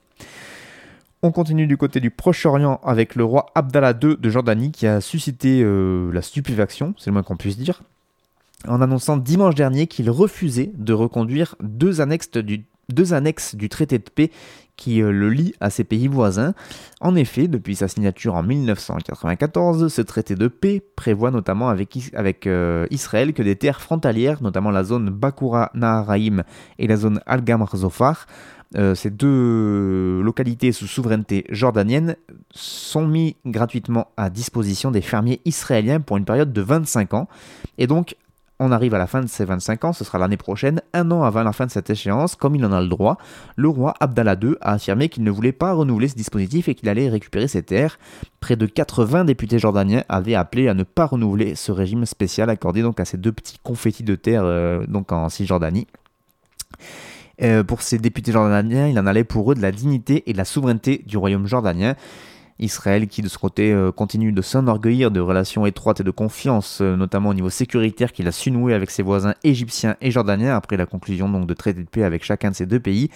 On 1.23 1.31
continue 1.31 1.65
du 1.65 1.77
côté 1.77 1.99
du 1.99 2.11
Proche-Orient 2.11 2.79
avec 2.83 3.15
le 3.15 3.23
roi 3.23 3.47
Abdallah 3.55 3.93
II 4.01 4.17
de 4.17 4.29
Jordanie 4.29 4.71
qui 4.71 4.85
a 4.85 5.01
suscité 5.01 5.61
euh, 5.63 6.11
la 6.13 6.21
stupéfaction, 6.21 6.93
c'est 6.97 7.09
le 7.09 7.13
moins 7.13 7.23
qu'on 7.23 7.37
puisse 7.37 7.57
dire, 7.57 7.81
en 8.67 8.81
annonçant 8.81 9.17
dimanche 9.17 9.55
dernier 9.55 9.87
qu'il 9.87 10.11
refusait 10.11 10.71
de 10.75 10.93
reconduire 10.93 11.55
deux 11.59 12.01
annexes 12.01 12.29
du, 12.35 13.69
traité 13.69 13.97
de 13.97 14.03
paix 14.03 14.29
qui 14.75 15.01
euh, 15.01 15.11
le 15.11 15.31
lie 15.31 15.55
à 15.59 15.71
ses 15.71 15.83
pays 15.83 16.07
voisins. 16.07 16.53
En 17.01 17.15
effet, 17.15 17.47
depuis 17.47 17.75
sa 17.75 17.87
signature 17.87 18.35
en 18.35 18.43
1994, 18.43 19.87
ce 19.87 20.01
traité 20.03 20.35
de 20.35 20.47
paix 20.47 20.83
prévoit 20.95 21.31
notamment 21.31 21.69
avec, 21.69 22.45
euh, 22.45 22.85
Israël 22.91 23.33
que 23.33 23.41
des 23.41 23.55
terres 23.55 23.81
frontalières, 23.81 24.43
notamment 24.43 24.69
la 24.69 24.83
zone 24.83 25.09
Bakura 25.09 25.71
Naharaim 25.73 26.43
et 26.77 26.85
la 26.85 26.95
zone 26.95 27.21
Al-Gamr 27.25 27.75
Zofar, 27.75 28.27
euh, 28.75 28.95
ces 28.95 29.09
deux 29.09 30.21
localités 30.21 30.71
sous 30.71 30.87
souveraineté 30.87 31.45
jordanienne 31.49 32.15
sont 32.51 33.07
mis 33.07 33.37
gratuitement 33.45 34.07
à 34.17 34.29
disposition 34.29 34.91
des 34.91 35.01
fermiers 35.01 35.41
israéliens 35.45 36.01
pour 36.01 36.17
une 36.17 36.25
période 36.25 36.51
de 36.51 36.61
25 36.61 37.13
ans. 37.13 37.27
Et 37.77 37.87
donc, 37.87 38.15
on 38.59 38.71
arrive 38.71 38.95
à 38.95 38.97
la 38.97 39.05
fin 39.05 39.21
de 39.21 39.27
ces 39.27 39.45
25 39.45 39.85
ans, 39.85 39.93
ce 39.93 40.03
sera 40.03 40.17
l'année 40.17 40.37
prochaine, 40.37 40.81
un 40.93 41.11
an 41.11 41.23
avant 41.23 41.43
la 41.43 41.53
fin 41.53 41.67
de 41.67 41.71
cette 41.71 41.91
échéance, 41.91 42.35
comme 42.35 42.55
il 42.55 42.65
en 42.65 42.71
a 42.71 42.81
le 42.81 42.87
droit, 42.87 43.17
le 43.55 43.69
roi 43.69 43.93
Abdallah 43.99 44.35
II 44.41 44.55
a 44.61 44.73
affirmé 44.73 45.09
qu'il 45.09 45.23
ne 45.23 45.31
voulait 45.31 45.51
pas 45.51 45.73
renouveler 45.73 46.07
ce 46.07 46.15
dispositif 46.15 46.67
et 46.67 46.73
qu'il 46.73 46.89
allait 46.89 47.07
récupérer 47.07 47.47
ses 47.47 47.61
terres. 47.61 47.99
Près 48.39 48.55
de 48.55 48.65
80 48.65 49.25
députés 49.25 49.59
jordaniens 49.59 50.03
avaient 50.09 50.33
appelé 50.33 50.67
à 50.69 50.73
ne 50.73 50.83
pas 50.83 51.05
renouveler 51.05 51.53
ce 51.53 51.71
régime 51.71 52.05
spécial 52.05 52.49
accordé 52.49 52.81
donc 52.81 52.99
à 52.99 53.05
ces 53.05 53.17
deux 53.17 53.31
petits 53.31 53.59
confettis 53.61 54.03
de 54.03 54.15
terre 54.15 54.43
euh, 54.43 54.85
donc 54.87 55.11
en 55.11 55.29
Cisjordanie. 55.29 55.87
Euh, 57.41 57.63
pour 57.63 57.81
ces 57.81 57.99
députés 57.99 58.31
jordaniens, 58.31 58.87
il 58.87 58.97
en 58.99 59.05
allait 59.05 59.23
pour 59.23 59.51
eux 59.51 59.55
de 59.55 59.61
la 59.61 59.71
dignité 59.71 60.23
et 60.27 60.33
de 60.33 60.37
la 60.37 60.45
souveraineté 60.45 61.03
du 61.05 61.17
royaume 61.17 61.47
jordanien. 61.47 61.95
Israël 62.59 63.07
qui 63.07 63.21
de 63.21 63.27
ce 63.27 63.37
côté 63.37 63.71
euh, 63.71 63.91
continue 63.91 64.31
de 64.31 64.41
s'enorgueillir 64.41 65.11
de 65.11 65.19
relations 65.19 65.65
étroites 65.65 65.99
et 65.99 66.03
de 66.03 66.11
confiance, 66.11 66.79
euh, 66.81 66.95
notamment 66.95 67.29
au 67.29 67.33
niveau 67.33 67.49
sécuritaire 67.49 68.11
qu'il 68.11 68.27
a 68.27 68.31
su 68.31 68.51
nouer 68.51 68.73
avec 68.73 68.89
ses 68.89 69.03
voisins 69.03 69.33
égyptiens 69.43 69.95
et 70.01 70.11
jordaniens 70.11 70.55
après 70.55 70.77
la 70.77 70.85
conclusion 70.85 71.27
de 71.29 71.53
traités 71.53 71.83
de 71.83 71.87
paix 71.87 72.03
avec 72.03 72.23
chacun 72.23 72.51
de 72.51 72.55
ces 72.55 72.65
deux 72.65 72.79
pays. 72.79 73.09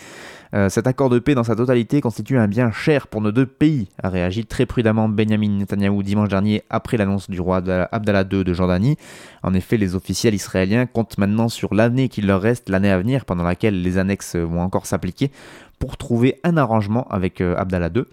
cet 0.70 0.86
accord 0.86 1.10
de 1.10 1.20
paix 1.20 1.34
dans 1.34 1.46
sa 1.46 1.56
totalité 1.56 2.02
constitue 2.02 2.38
un 2.38 2.48
bien 2.48 2.72
cher 2.72 3.08
pour 3.08 3.22
nos 3.22 3.32
deux 3.32 3.46
pays, 3.46 3.88
a 4.04 4.10
réagi 4.10 4.46
très 4.46 4.66
prudemment 4.66 5.08
Benjamin 5.08 5.50
Netanyahu 5.50 6.04
dimanche 6.04 6.30
dernier 6.30 6.64
après 6.70 6.98
l'annonce 6.98 7.30
du 7.30 7.40
roi 7.40 7.58
Abdallah 7.92 8.26
II 8.30 8.44
de 8.44 8.54
Jordanie. 8.54 8.98
En 9.44 9.54
effet, 9.54 9.78
les 9.78 9.96
officiels 9.96 10.34
israéliens 10.34 10.86
comptent 10.86 11.18
maintenant 11.18 11.50
sur 11.50 11.74
l'année 11.74 12.10
qu'il 12.10 12.28
leur 12.28 12.42
reste, 12.42 12.70
l'année 12.70 12.92
à 12.92 12.98
venir, 12.98 13.26
pendant 13.26 13.44
laquelle 13.44 13.82
les 13.82 13.98
annexes 13.98 14.36
vont 14.36 14.62
encore 14.62 14.86
s'appliquer, 14.86 15.32
pour 15.80 15.98
trouver 15.98 16.40
un 16.44 16.58
arrangement 16.58 17.08
avec 17.10 17.42
euh, 17.42 17.56
Abdallah 17.58 17.90
II. 17.96 18.04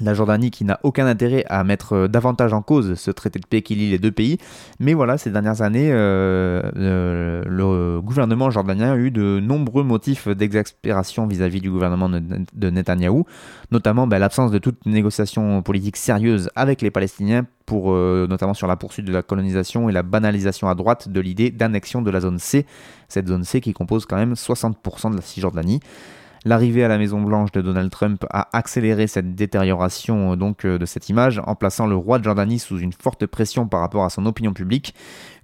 La 0.00 0.14
Jordanie 0.14 0.50
qui 0.50 0.64
n'a 0.64 0.80
aucun 0.82 1.06
intérêt 1.06 1.44
à 1.48 1.64
mettre 1.64 1.92
euh, 1.92 2.08
davantage 2.08 2.52
en 2.52 2.62
cause 2.62 2.94
ce 2.94 3.10
traité 3.10 3.38
de 3.38 3.46
paix 3.46 3.62
qui 3.62 3.74
lie 3.74 3.90
les 3.90 3.98
deux 3.98 4.10
pays. 4.10 4.38
Mais 4.80 4.94
voilà, 4.94 5.18
ces 5.18 5.30
dernières 5.30 5.62
années, 5.62 5.90
euh, 5.92 7.42
le 7.44 8.00
gouvernement 8.00 8.50
jordanien 8.50 8.92
a 8.92 8.96
eu 8.96 9.10
de 9.10 9.40
nombreux 9.40 9.84
motifs 9.84 10.28
d'exaspération 10.28 11.26
vis-à-vis 11.26 11.60
du 11.60 11.70
gouvernement 11.70 12.08
de 12.08 12.70
Netanyahou, 12.70 13.26
notamment 13.70 14.06
ben, 14.06 14.18
l'absence 14.18 14.50
de 14.50 14.58
toute 14.58 14.86
négociation 14.86 15.62
politique 15.62 15.96
sérieuse 15.96 16.50
avec 16.56 16.80
les 16.80 16.90
Palestiniens, 16.90 17.46
pour, 17.66 17.92
notamment 17.92 18.54
sur 18.54 18.66
la 18.66 18.76
poursuite 18.76 19.06
de 19.06 19.12
la 19.12 19.22
colonisation 19.22 19.88
et 19.88 19.92
la 19.92 20.02
banalisation 20.02 20.68
à 20.68 20.74
droite 20.74 21.08
de 21.08 21.20
l'idée 21.20 21.50
d'annexion 21.50 22.02
de 22.02 22.10
la 22.10 22.20
zone 22.20 22.38
C, 22.38 22.66
cette 23.08 23.28
zone 23.28 23.44
C 23.44 23.60
qui 23.60 23.72
compose 23.72 24.04
quand 24.04 24.16
même 24.16 24.34
60% 24.34 25.10
de 25.10 25.16
la 25.16 25.22
Cisjordanie. 25.22 25.80
L'arrivée 26.44 26.82
à 26.82 26.88
la 26.88 26.98
Maison 26.98 27.22
Blanche 27.22 27.52
de 27.52 27.60
Donald 27.60 27.88
Trump 27.88 28.26
a 28.30 28.48
accéléré 28.56 29.06
cette 29.06 29.36
détérioration 29.36 30.32
euh, 30.32 30.36
donc 30.36 30.64
euh, 30.64 30.76
de 30.76 30.86
cette 30.86 31.08
image 31.08 31.40
en 31.46 31.54
plaçant 31.54 31.86
le 31.86 31.94
roi 31.94 32.18
de 32.18 32.24
Jordanie 32.24 32.58
sous 32.58 32.78
une 32.78 32.92
forte 32.92 33.26
pression 33.26 33.68
par 33.68 33.78
rapport 33.78 34.04
à 34.04 34.10
son 34.10 34.26
opinion 34.26 34.52
publique, 34.52 34.92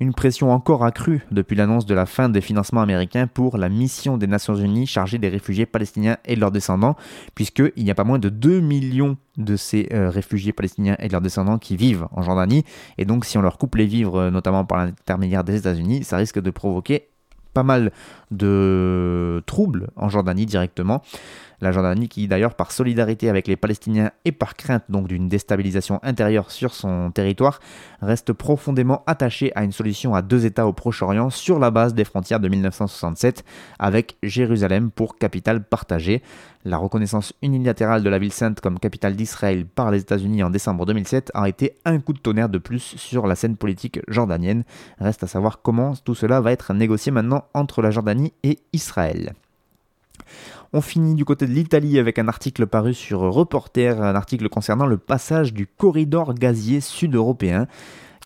une 0.01 0.13
pression 0.13 0.51
encore 0.51 0.85
accrue 0.85 1.25
depuis 1.31 1.55
l'annonce 1.55 1.87
de 1.87 1.95
la 1.95 2.05
fin 2.05 2.29
des 2.29 2.41
financements 2.41 2.81
américains 2.81 3.29
pour 3.29 3.59
la 3.59 3.69
mission 3.69 4.17
des 4.17 4.27
Nations 4.27 4.57
Unies 4.57 4.89
chargée 4.89 5.19
des 5.19 5.29
réfugiés 5.29 5.67
palestiniens 5.67 6.17
et 6.25 6.35
de 6.35 6.41
leurs 6.41 6.51
descendants, 6.51 6.97
puisqu'il 7.37 7.85
n'y 7.85 7.93
a 7.93 7.95
pas 7.95 8.03
moins 8.03 8.19
de 8.19 8.29
2 8.29 8.59
millions 8.59 9.17
de 9.37 9.55
ces 9.55 9.89
euh, 9.93 10.11
réfugiés 10.11 10.53
palestiniens 10.53 10.97
et 10.99 11.07
de 11.07 11.13
leurs 11.13 11.21
descendants 11.21 11.59
qui 11.59 11.77
vivent 11.77 12.09
en 12.11 12.23
Jordanie, 12.23 12.65
et 12.97 13.05
donc 13.05 13.25
si 13.25 13.39
on 13.39 13.43
leur 13.43 13.57
coupe 13.57 13.77
les 13.77 13.87
vivres, 13.87 14.31
notamment 14.31 14.65
par 14.65 14.79
l'intermédiaire 14.79 15.45
des 15.45 15.59
États-Unis, 15.59 16.03
ça 16.03 16.17
risque 16.17 16.41
de 16.41 16.51
provoquer 16.51 17.07
pas 17.55 17.63
mal 17.63 17.93
de 18.31 19.43
troubles 19.47 19.89
en 19.97 20.09
Jordanie 20.09 20.47
directement. 20.47 21.03
La 21.61 21.73
Jordanie 21.73 22.09
qui 22.09 22.29
d'ailleurs 22.29 22.55
par 22.55 22.71
solidarité 22.71 23.29
avec 23.29 23.49
les 23.49 23.57
Palestiniens 23.57 24.13
et 24.25 24.31
par 24.31 24.55
crainte 24.55 24.85
donc 24.89 25.09
d'une 25.09 25.29
déstabilisation 25.29 25.99
intérieure 26.05 26.53
sur 26.53 26.73
son 26.73 27.11
territoire 27.11 27.59
reste 28.01 28.33
profondément 28.33 29.03
attachée 29.07 29.51
à 29.57 29.65
une 29.65 29.73
solution 29.73 30.15
à 30.15 30.23
deux 30.23 30.47
États 30.47 30.69
au 30.69 30.73
Proche-Orient 30.73 31.31
sur 31.31 31.59
la 31.59 31.73
base 31.73 31.95
des 31.95 32.05
frontières 32.05 32.39
de 32.39 32.49
1967 32.49 33.45
avec 33.81 34.17
Jérusalem 34.23 34.93
pour 34.93 35.17
capitale 35.17 35.65
partagée. 35.65 36.23
La 36.65 36.77
reconnaissance 36.77 37.33
unilatérale 37.43 38.05
de 38.05 38.11
la 38.11 38.21
ville 38.21 38.33
sainte 38.33 38.61
comme 38.61 38.79
capitale 38.79 39.17
d'Israël 39.17 39.67
par 39.67 39.91
les 39.91 40.01
États-Unis 40.01 40.45
en 40.45 40.51
décembre 40.51 40.87
2007 40.87 41.33
a 41.35 41.49
été 41.49 41.75
un 41.85 41.99
coup 41.99 42.13
de 42.13 42.21
tonnerre 42.21 42.49
de 42.49 42.59
plus 42.59 42.95
sur 42.97 43.27
la 43.27 43.35
scène 43.35 43.57
politique 43.57 44.01
jordanienne. 44.07 44.63
Reste 45.01 45.25
à 45.25 45.27
savoir 45.27 45.61
comment 45.61 45.95
tout 46.05 46.15
cela 46.15 46.41
va 46.41 46.53
être 46.53 46.73
négocié 46.73 47.11
maintenant 47.11 47.47
entre 47.53 47.83
la 47.83 47.91
Jordanie 47.91 48.33
et 48.45 48.59
Israël. 48.73 49.35
On 50.75 50.83
finit 50.83 51.15
du 51.15 51.25
côté 51.25 51.47
de 51.47 51.53
l'Italie 51.53 51.99
avec 51.99 52.19
un 52.19 52.29
article 52.29 52.67
paru 52.67 52.93
sur 52.93 53.21
Reporter, 53.21 54.03
un 54.03 54.15
article 54.15 54.51
concernant 54.51 54.85
le 54.85 54.99
passage 54.99 55.55
du 55.55 55.67
corridor 55.67 56.35
gazier 56.35 56.83
sud-européen. 56.83 57.67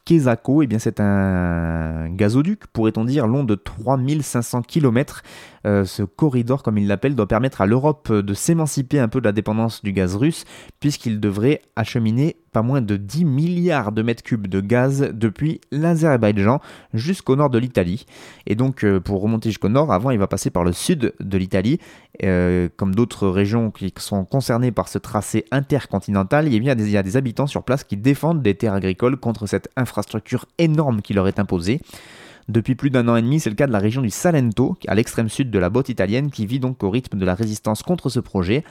Quesaco, 0.05 0.63
eh 0.63 0.67
bien 0.67 0.81
c'est 0.81 0.99
un 0.99 2.09
gazoduc, 2.09 2.67
pourrait-on 2.73 3.05
dire, 3.05 3.29
long 3.29 3.45
de 3.45 3.55
3500 3.55 4.63
km. 4.63 5.23
Euh, 5.67 5.85
ce 5.85 6.03
corridor, 6.03 6.63
comme 6.63 6.79
il 6.79 6.87
l'appelle, 6.87 7.15
doit 7.15 7.29
permettre 7.29 7.61
à 7.61 7.67
l'Europe 7.67 8.13
de 8.13 8.35
s'émanciper 8.35 8.99
un 8.99 9.09
peu 9.09 9.21
de 9.21 9.27
la 9.27 9.33
dépendance 9.33 9.83
du 9.83 9.93
gaz 9.93 10.17
russe, 10.17 10.45
puisqu'il 10.81 11.21
devrait 11.21 11.63
acheminer 11.77 12.37
pas 12.53 12.63
moins 12.63 12.83
de 12.83 12.97
10 12.97 13.25
milliards 13.25 13.93
de 13.93 14.03
mètres 14.03 14.23
cubes 14.23 14.47
de 14.47 14.61
gaz 14.61 15.11
depuis 15.13 15.61
l'Azerbaïdjan 15.71 16.61
jusqu'au 16.93 17.35
nord 17.35 17.51
de 17.51 17.59
l'Italie. 17.59 18.05
Et 18.47 18.55
donc, 18.55 18.85
euh, 18.85 19.01
pour 19.01 19.23
remonter 19.23 19.49
jusqu'au 19.49 19.71
nord, 19.71 19.93
avant, 19.93 20.11
il 20.11 20.19
va 20.19 20.27
passer 20.27 20.51
par 20.51 20.65
le 20.65 20.73
sud 20.73 21.15
de 21.19 21.39
l'Italie. 21.39 21.79
Euh, 22.23 22.69
comme 22.77 22.95
d'autres 22.95 23.27
régions 23.29 23.71
qui 23.71 23.93
sont 23.97 24.25
concernées 24.25 24.71
par 24.71 24.89
ce 24.89 24.99
tracé 24.99 25.47
intercontinental, 25.51 26.47
il 26.47 26.53
y, 26.63 26.71
a 26.71 26.75
il 26.75 26.91
y 26.91 26.97
a 26.97 27.03
des 27.03 27.17
habitants 27.17 27.47
sur 27.47 27.63
place 27.63 27.85
qui 27.85 27.97
défendent 27.97 28.43
des 28.43 28.55
terres 28.55 28.75
agricoles 28.75 29.17
contre 29.17 29.47
cette 29.47 29.71
infrastructure 29.77 30.47
énorme 30.59 31.01
qui 31.01 31.15
leur 31.15 31.29
est 31.29 31.39
imposée. 31.39 31.81
Depuis 32.49 32.75
plus 32.75 32.91
d'un 32.91 33.09
an 33.09 33.17
et 33.17 33.23
demi, 33.23 33.41
c'est 33.41 33.51
le 33.51 33.57
cas 33.57 33.67
de 33.67 33.73
la 33.73 33.79
région 33.79 34.03
du 34.03 34.11
Salento, 34.11 34.77
à 34.87 34.95
l'extrême 34.95 35.29
sud 35.29 35.51
de 35.51 35.59
la 35.59 35.71
botte 35.71 35.89
italienne, 35.89 36.31
qui 36.31 36.47
vit 36.47 36.61
donc 36.61 36.83
au 36.83 36.91
rythme 36.91 37.19
de 37.19 37.25
la 37.25 37.35
résistance 37.35 37.83
contre 37.83 38.09
ce 38.09 38.21
projet. 38.21 38.65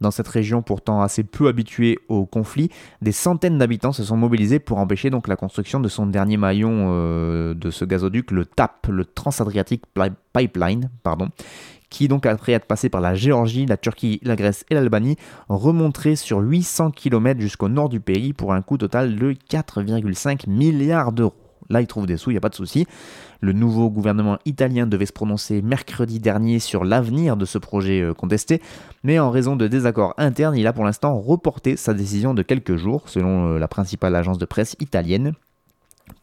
Dans 0.00 0.10
cette 0.10 0.28
région 0.28 0.62
pourtant 0.62 1.02
assez 1.02 1.22
peu 1.22 1.48
habituée 1.48 1.98
au 2.08 2.26
conflit, 2.26 2.70
des 3.00 3.12
centaines 3.12 3.58
d'habitants 3.58 3.92
se 3.92 4.04
sont 4.04 4.16
mobilisés 4.16 4.58
pour 4.58 4.78
empêcher 4.78 5.10
donc 5.10 5.28
la 5.28 5.36
construction 5.36 5.80
de 5.80 5.88
son 5.88 6.06
dernier 6.06 6.36
maillon 6.36 6.88
euh, 6.90 7.54
de 7.54 7.70
ce 7.70 7.84
gazoduc, 7.84 8.30
le 8.30 8.44
TAP, 8.44 8.88
le 8.88 9.04
Transadriatic 9.04 9.84
Pipeline, 10.32 10.90
pardon, 11.02 11.28
qui 11.90 12.08
donc 12.08 12.26
après 12.26 12.52
être 12.52 12.66
passé 12.66 12.88
par 12.88 13.00
la 13.00 13.14
Géorgie, 13.14 13.66
la 13.66 13.76
Turquie, 13.76 14.20
la 14.24 14.36
Grèce 14.36 14.64
et 14.68 14.74
l'Albanie, 14.74 15.16
remonterait 15.48 16.16
sur 16.16 16.40
800 16.40 16.90
km 16.90 17.40
jusqu'au 17.40 17.68
nord 17.68 17.88
du 17.88 18.00
pays 18.00 18.32
pour 18.32 18.52
un 18.52 18.62
coût 18.62 18.78
total 18.78 19.16
de 19.16 19.32
4,5 19.32 20.50
milliards 20.50 21.12
d'euros. 21.12 21.43
Là, 21.70 21.80
il 21.80 21.86
trouve 21.86 22.06
des 22.06 22.16
sous, 22.16 22.30
il 22.30 22.34
n'y 22.34 22.38
a 22.38 22.40
pas 22.40 22.48
de 22.48 22.54
souci. 22.54 22.86
Le 23.40 23.52
nouveau 23.52 23.90
gouvernement 23.90 24.38
italien 24.44 24.86
devait 24.86 25.06
se 25.06 25.12
prononcer 25.12 25.62
mercredi 25.62 26.20
dernier 26.20 26.58
sur 26.58 26.84
l'avenir 26.84 27.36
de 27.36 27.44
ce 27.44 27.58
projet 27.58 28.00
euh, 28.00 28.14
contesté, 28.14 28.60
mais 29.02 29.18
en 29.18 29.30
raison 29.30 29.56
de 29.56 29.66
désaccords 29.66 30.14
internes, 30.16 30.56
il 30.56 30.66
a 30.66 30.72
pour 30.72 30.84
l'instant 30.84 31.18
reporté 31.18 31.76
sa 31.76 31.94
décision 31.94 32.34
de 32.34 32.42
quelques 32.42 32.76
jours, 32.76 33.08
selon 33.08 33.48
euh, 33.48 33.58
la 33.58 33.68
principale 33.68 34.14
agence 34.16 34.38
de 34.38 34.44
presse 34.44 34.76
italienne. 34.80 35.34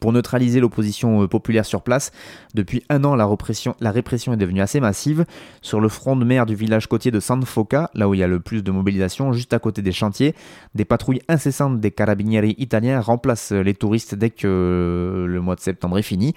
Pour 0.01 0.11
neutraliser 0.13 0.59
l'opposition 0.59 1.21
euh, 1.21 1.27
populaire 1.27 1.63
sur 1.63 1.83
place, 1.83 2.11
depuis 2.55 2.81
un 2.89 3.03
an, 3.03 3.15
la 3.15 3.27
répression, 3.27 4.33
est 4.33 4.37
devenue 4.37 4.59
assez 4.59 4.79
massive. 4.79 5.25
Sur 5.61 5.79
le 5.79 5.89
front 5.89 6.15
de 6.15 6.25
mer 6.25 6.47
du 6.47 6.55
village 6.55 6.87
côtier 6.87 7.11
de 7.11 7.19
San 7.19 7.43
Foca, 7.43 7.91
là 7.93 8.09
où 8.09 8.15
il 8.15 8.19
y 8.19 8.23
a 8.23 8.27
le 8.27 8.39
plus 8.39 8.63
de 8.63 8.71
mobilisation, 8.71 9.31
juste 9.31 9.53
à 9.53 9.59
côté 9.59 9.83
des 9.83 9.91
chantiers, 9.91 10.33
des 10.73 10.85
patrouilles 10.85 11.21
incessantes 11.29 11.79
des 11.79 11.91
carabinieri 11.91 12.55
italiens 12.57 12.99
remplacent 12.99 13.51
les 13.51 13.75
touristes 13.75 14.15
dès 14.15 14.31
que 14.31 14.47
euh, 14.47 15.27
le 15.27 15.39
mois 15.39 15.53
de 15.53 15.59
septembre 15.59 15.99
est 15.99 16.01
fini. 16.01 16.33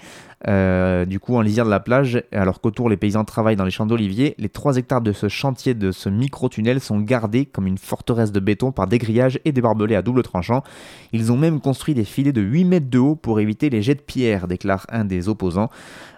Euh, 0.47 1.05
du 1.05 1.19
coup, 1.19 1.35
en 1.35 1.41
lisière 1.41 1.65
de 1.65 1.71
la 1.71 1.79
plage, 1.79 2.21
alors 2.31 2.61
qu'autour 2.61 2.87
les 2.87 2.97
paysans 2.97 3.25
travaillent 3.25 3.55
dans 3.55 3.65
les 3.65 3.71
champs 3.71 3.87
d'oliviers, 3.87 4.35
les 4.37 4.49
3 4.49 4.77
hectares 4.77 5.01
de 5.01 5.11
ce 5.11 5.27
chantier 5.27 5.73
de 5.73 5.91
ce 5.91 6.07
micro-tunnel 6.07 6.79
sont 6.79 6.99
gardés 6.99 7.47
comme 7.47 7.65
une 7.65 7.79
forteresse 7.79 8.31
de 8.31 8.39
béton 8.39 8.71
par 8.71 8.85
des 8.85 8.99
grillages 8.99 9.39
et 9.43 9.51
des 9.51 9.61
barbelés 9.61 9.95
à 9.95 10.03
double 10.03 10.21
tranchant. 10.21 10.63
Ils 11.13 11.31
ont 11.31 11.37
même 11.37 11.61
construit 11.61 11.95
des 11.95 12.03
filets 12.03 12.31
de 12.31 12.41
8 12.41 12.65
mètres 12.65 12.89
de 12.91 12.99
haut 12.99 13.15
pour 13.15 13.39
éviter 13.39 13.54
les 13.61 13.81
jets 13.81 13.95
de 13.95 14.01
pierre, 14.01 14.47
déclare 14.47 14.85
un 14.89 15.05
des 15.05 15.29
opposants. 15.29 15.69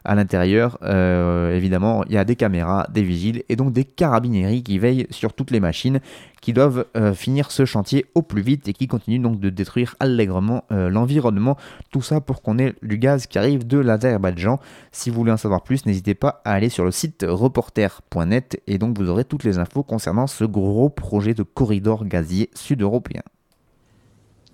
À 0.04 0.16
l'intérieur, 0.16 0.78
euh, 0.84 1.56
évidemment, 1.56 2.04
il 2.06 2.14
y 2.14 2.18
a 2.18 2.24
des 2.24 2.36
caméras, 2.38 2.88
des 2.90 3.04
vigiles 3.04 3.44
et 3.50 3.56
donc 3.56 3.74
des 3.74 3.84
carabinieri 3.84 4.64
qui 4.64 4.80
veillent 4.80 5.08
sur 5.10 5.34
toutes 5.34 5.52
les 5.52 5.60
machines 5.60 6.00
qui 6.42 6.54
doivent 6.54 6.86
euh, 6.96 7.14
finir 7.14 7.52
ce 7.52 7.66
chantier 7.66 8.06
au 8.16 8.22
plus 8.22 8.42
vite 8.42 8.68
et 8.68 8.74
qui 8.74 8.88
continuent 8.88 9.22
donc 9.22 9.40
de 9.40 9.50
détruire 9.50 9.96
allègrement 10.00 10.64
euh, 10.72 10.90
l'environnement. 10.90 11.58
Tout 11.92 12.02
ça 12.02 12.22
pour 12.22 12.42
qu'on 12.42 12.58
ait 12.58 12.74
du 12.82 12.98
gaz 12.98 13.28
qui 13.28 13.38
arrive 13.38 13.68
de 13.68 13.80
l'Azerbaïdjan. 13.80 14.60
Si 14.92 15.10
vous 15.10 15.18
voulez 15.18 15.32
en 15.32 15.38
savoir 15.38 15.62
plus, 15.62 15.86
n'hésitez 15.86 16.16
pas 16.16 16.42
à 16.46 16.54
aller 16.54 16.70
sur 16.70 16.86
le 16.86 16.92
site 16.92 17.26
reporter.net 17.28 18.62
et 18.68 18.78
donc 18.78 18.98
vous 18.98 19.10
aurez 19.10 19.26
toutes 19.26 19.44
les 19.44 19.58
infos 19.58 19.84
concernant 19.84 20.28
ce 20.28 20.46
gros 20.46 20.90
projet 20.90 21.34
de 21.34 21.44
corridor 21.44 22.06
gazier 22.06 22.50
sud-européen. 22.54 23.24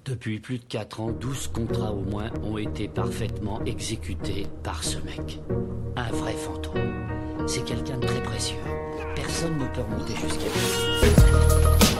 Depuis 0.06 0.40
plus 0.40 0.60
de 0.60 0.66
4 0.66 1.00
ans, 1.00 1.12
12 1.12 1.48
contrats 1.48 1.94
au 1.94 2.02
moins 2.02 2.30
ont 2.44 2.58
été 2.58 2.90
parfaitement 2.90 3.64
exécutés 3.64 4.48
par 4.62 4.84
ce 4.84 4.98
mec. 4.98 5.40
Un 5.96 6.12
vrai 6.12 6.34
fantôme. 6.34 7.08
C'est 7.48 7.64
quelqu'un 7.64 7.98
de 7.98 8.08
très 8.08 8.22
précieux. 8.22 8.58
Personne 9.16 9.58
ne 9.58 9.66
peut 9.68 9.82
remonter 9.82 10.16
jusqu'à 10.16 10.44
lui. 10.44 11.93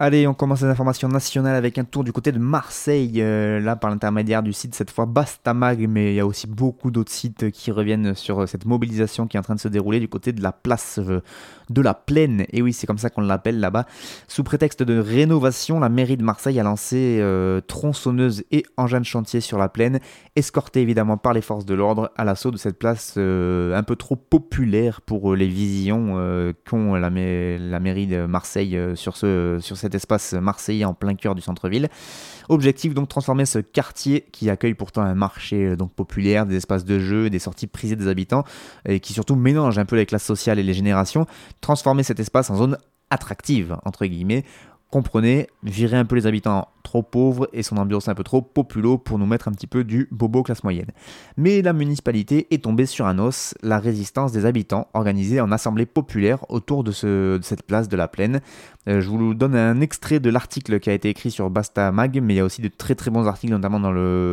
Allez, 0.00 0.28
on 0.28 0.34
commence 0.34 0.62
les 0.62 0.68
informations 0.68 1.08
nationales 1.08 1.56
avec 1.56 1.76
un 1.76 1.82
tour 1.82 2.04
du 2.04 2.12
côté 2.12 2.30
de 2.30 2.38
Marseille, 2.38 3.14
euh, 3.16 3.58
là 3.58 3.74
par 3.74 3.90
l'intermédiaire 3.90 4.44
du 4.44 4.52
site 4.52 4.72
cette 4.76 4.92
fois 4.92 5.06
Bastamag, 5.06 5.88
mais 5.88 6.12
il 6.12 6.14
y 6.14 6.20
a 6.20 6.26
aussi 6.26 6.46
beaucoup 6.46 6.92
d'autres 6.92 7.10
sites 7.10 7.50
qui 7.50 7.72
reviennent 7.72 8.14
sur 8.14 8.42
euh, 8.42 8.46
cette 8.46 8.64
mobilisation 8.64 9.26
qui 9.26 9.36
est 9.36 9.40
en 9.40 9.42
train 9.42 9.56
de 9.56 9.60
se 9.60 9.66
dérouler 9.66 9.98
du 9.98 10.06
côté 10.06 10.30
de 10.30 10.40
la 10.40 10.52
place 10.52 11.00
euh, 11.00 11.20
de 11.68 11.82
la 11.82 11.94
Plaine. 11.94 12.46
Et 12.52 12.62
oui, 12.62 12.72
c'est 12.72 12.86
comme 12.86 12.96
ça 12.96 13.10
qu'on 13.10 13.22
l'appelle 13.22 13.58
là-bas. 13.58 13.86
Sous 14.28 14.44
prétexte 14.44 14.84
de 14.84 15.00
rénovation, 15.00 15.80
la 15.80 15.88
mairie 15.88 16.16
de 16.16 16.22
Marseille 16.22 16.60
a 16.60 16.62
lancé 16.62 17.20
tronçonneuse 17.66 18.44
et 18.52 18.64
engin 18.78 19.00
de 19.00 19.04
chantier 19.04 19.42
sur 19.42 19.58
la 19.58 19.68
Plaine, 19.68 20.00
escorté 20.34 20.80
évidemment 20.80 21.18
par 21.18 21.34
les 21.34 21.42
forces 21.42 21.66
de 21.66 21.74
l'ordre 21.74 22.10
à 22.16 22.24
l'assaut 22.24 22.50
de 22.50 22.56
cette 22.56 22.78
place 22.78 23.18
un 23.18 23.82
peu 23.82 23.96
trop 23.96 24.16
populaire 24.16 25.02
pour 25.02 25.34
les 25.34 25.46
visions 25.46 26.54
qu'ont 26.64 26.94
la, 26.94 27.10
la, 27.10 27.80
mairie 27.80 28.06
de 28.06 28.24
Marseille 28.24 28.78
sur, 28.94 29.18
ce, 29.18 29.58
sur 29.60 29.76
cette 29.76 29.87
espace 29.94 30.32
marseillais 30.34 30.84
en 30.84 30.94
plein 30.94 31.14
cœur 31.14 31.34
du 31.34 31.40
centre-ville. 31.40 31.88
Objectif 32.48 32.94
donc 32.94 33.08
transformer 33.08 33.46
ce 33.46 33.58
quartier 33.58 34.26
qui 34.32 34.50
accueille 34.50 34.74
pourtant 34.74 35.02
un 35.02 35.14
marché 35.14 35.66
euh, 35.66 35.76
donc 35.76 35.92
populaire, 35.92 36.46
des 36.46 36.56
espaces 36.56 36.84
de 36.84 36.98
jeu, 36.98 37.30
des 37.30 37.38
sorties 37.38 37.66
prisées 37.66 37.96
des 37.96 38.08
habitants 38.08 38.44
et 38.86 39.00
qui 39.00 39.12
surtout 39.12 39.36
mélange 39.36 39.78
un 39.78 39.84
peu 39.84 39.96
les 39.96 40.06
classes 40.06 40.24
sociales 40.24 40.58
et 40.58 40.62
les 40.62 40.74
générations, 40.74 41.26
transformer 41.60 42.02
cet 42.02 42.20
espace 42.20 42.50
en 42.50 42.56
zone 42.56 42.78
attractive 43.10 43.76
entre 43.84 44.06
guillemets 44.06 44.44
comprenez, 44.90 45.48
virer 45.62 45.98
un 45.98 46.04
peu 46.04 46.16
les 46.16 46.26
habitants 46.26 46.68
trop 46.82 47.02
pauvres 47.02 47.48
et 47.52 47.62
son 47.62 47.76
ambiance 47.76 48.08
un 48.08 48.14
peu 48.14 48.24
trop 48.24 48.40
populo 48.40 48.96
pour 48.96 49.18
nous 49.18 49.26
mettre 49.26 49.48
un 49.48 49.52
petit 49.52 49.66
peu 49.66 49.84
du 49.84 50.08
bobo 50.10 50.42
classe 50.42 50.64
moyenne. 50.64 50.90
Mais 51.36 51.60
la 51.60 51.74
municipalité 51.74 52.46
est 52.50 52.64
tombée 52.64 52.86
sur 52.86 53.06
un 53.06 53.18
os, 53.18 53.54
la 53.62 53.78
résistance 53.78 54.32
des 54.32 54.46
habitants 54.46 54.88
organisée 54.94 55.40
en 55.42 55.52
assemblée 55.52 55.84
populaire 55.84 56.50
autour 56.50 56.84
de, 56.84 56.92
cette 57.42 57.62
place 57.64 57.88
de 57.88 57.96
la 57.96 58.08
plaine. 58.08 58.40
Euh, 58.88 59.02
je 59.02 59.08
vous 59.08 59.34
donne 59.34 59.54
un 59.54 59.80
extrait 59.82 60.20
de 60.20 60.30
l'article 60.30 60.80
qui 60.80 60.88
a 60.88 60.94
été 60.94 61.10
écrit 61.10 61.30
sur 61.30 61.50
Basta 61.50 61.92
Mag, 61.92 62.18
mais 62.22 62.34
il 62.34 62.36
y 62.38 62.40
a 62.40 62.44
aussi 62.44 62.62
de 62.62 62.68
très 62.68 62.94
très 62.94 63.10
bons 63.10 63.26
articles, 63.26 63.52
notamment 63.52 63.78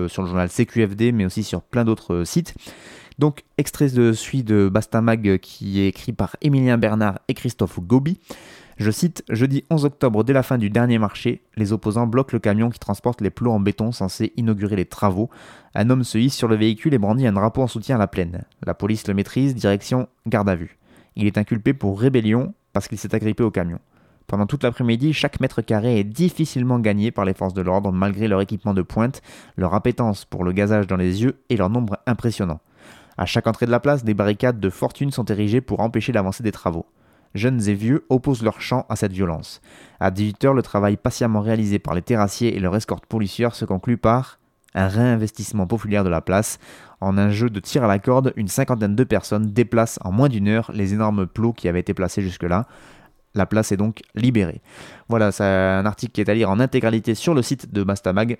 sur 0.08 0.22
le 0.22 0.28
journal 0.28 0.50
CQFD, 0.50 1.12
mais 1.12 1.26
aussi 1.26 1.44
sur 1.44 1.62
plein 1.62 1.84
d'autres 1.84 2.24
sites. 2.24 2.54
Donc, 3.20 3.44
extrait 3.58 3.90
de 3.90 4.14
celui 4.14 4.44
de 4.44 4.70
Basta 4.70 5.02
Mag 5.02 5.40
qui 5.40 5.82
est 5.82 5.88
écrit 5.88 6.14
par 6.14 6.36
Emilien 6.42 6.78
Bernard 6.78 7.20
et 7.28 7.34
Christophe 7.34 7.80
Gobi. 7.80 8.20
Je 8.78 8.92
cite 8.92 9.24
Jeudi 9.30 9.64
11 9.70 9.86
octobre, 9.86 10.26
dès 10.26 10.34
la 10.34 10.44
fin 10.44 10.58
du 10.58 10.70
dernier 10.70 11.00
marché, 11.00 11.42
les 11.56 11.72
opposants 11.72 12.08
bloquent 12.08 12.34
le 12.34 12.40
camion 12.40 12.70
qui 12.70 12.78
transporte 12.78 13.22
les 13.22 13.30
plots 13.30 13.54
en 13.54 13.62
béton 13.62 13.94
censés 13.94 14.34
inaugurer 14.36 14.76
les 14.76 14.86
travaux. 14.86 15.30
Un 15.76 15.90
homme 15.90 16.04
se 16.04 16.18
hisse 16.18 16.36
sur 16.36 16.50
le 16.50 16.58
véhicule 16.58 16.94
et 16.94 16.98
brandit 16.98 17.26
un 17.26 17.32
drapeau 17.32 17.62
en 17.62 17.68
soutien 17.68 17.96
à 17.96 18.00
la 18.00 18.08
plaine. 18.08 18.44
La 18.66 18.74
police 18.74 19.08
le 19.08 19.14
maîtrise, 19.14 19.56
direction 19.56 20.10
garde 20.28 20.50
à 20.50 20.56
vue. 20.56 20.78
Il 21.16 21.26
est 21.26 21.38
inculpé 21.38 21.74
pour 21.74 22.02
rébellion 22.02 22.54
parce 22.74 22.90
qu'il 22.90 22.98
s'est 22.98 23.16
agrippé 23.16 23.44
au 23.44 23.52
camion. 23.52 23.80
Pendant 24.28 24.46
toute 24.46 24.64
l'après-midi, 24.64 25.14
chaque 25.14 25.40
mètre 25.40 25.62
carré 25.62 25.98
est 25.98 26.04
difficilement 26.04 26.80
gagné 26.80 27.12
par 27.12 27.24
les 27.24 27.34
forces 27.34 27.54
de 27.54 27.62
l'ordre 27.62 27.94
malgré 27.94 28.28
leur 28.28 28.42
équipement 28.42 28.74
de 28.74 28.82
pointe, 28.82 29.22
leur 29.56 29.74
appétence 29.74 30.26
pour 30.26 30.44
le 30.44 30.52
gazage 30.52 30.88
dans 30.88 30.98
les 30.98 31.24
yeux 31.24 31.38
et 31.50 31.56
leur 31.56 31.70
nombre 31.70 31.98
impressionnant. 32.08 32.60
À 33.18 33.26
chaque 33.26 33.48
entrée 33.48 33.68
de 33.68 33.72
la 33.72 33.80
place, 33.80 34.04
des 34.04 34.14
barricades 34.14 34.60
de 34.60 34.70
fortune 34.70 35.12
sont 35.12 35.24
érigées 35.24 35.62
pour 35.62 35.80
empêcher 35.80 36.12
l'avancée 36.12 36.44
des 36.44 36.52
travaux 36.52 36.86
jeunes 37.36 37.68
et 37.70 37.74
vieux 37.74 38.06
opposent 38.10 38.42
leur 38.42 38.62
chant 38.62 38.86
à 38.90 38.96
cette 38.96 39.12
violence. 39.12 39.62
À 40.00 40.10
18h, 40.10 40.56
le 40.56 40.62
travail 40.64 40.98
patiemment 40.98 41.42
réalisé 41.42 41.78
par 41.78 41.94
les 41.94 42.02
terrassiers 42.02 42.56
et 42.56 42.60
leur 42.60 42.76
escorte 42.76 43.06
policière 43.06 43.54
se 43.54 43.66
conclut 43.66 43.98
par 43.98 44.40
un 44.74 44.88
réinvestissement 44.88 45.68
populaire 45.68 46.04
de 46.04 46.10
la 46.10 46.22
place. 46.22 46.60
En 47.02 47.18
un 47.18 47.30
jeu 47.30 47.50
de 47.50 47.60
tir 47.60 47.84
à 47.84 47.88
la 47.88 48.00
corde, 48.00 48.34
une 48.36 48.48
cinquantaine 48.48 48.96
de 48.96 49.04
personnes 49.04 49.52
déplacent 49.52 50.00
en 50.04 50.12
moins 50.12 50.30
d'une 50.30 50.48
heure 50.48 50.72
les 50.74 50.94
énormes 50.94 51.28
plots 51.28 51.54
qui 51.54 51.68
avaient 51.68 51.80
été 51.80 51.94
placés 51.94 52.22
jusque-là. 52.22 52.68
La 53.36 53.46
place 53.46 53.72
est 53.72 53.78
donc 53.78 54.02
libérée. 54.16 54.62
Voilà, 55.10 55.32
c'est 55.32 55.44
un 55.44 55.86
article 55.86 56.14
qui 56.14 56.22
est 56.22 56.30
à 56.30 56.34
lire 56.34 56.50
en 56.50 56.60
intégralité 56.60 57.16
sur 57.16 57.34
le 57.34 57.42
site 57.42 57.74
de 57.74 57.84
Bastamag. 57.84 58.38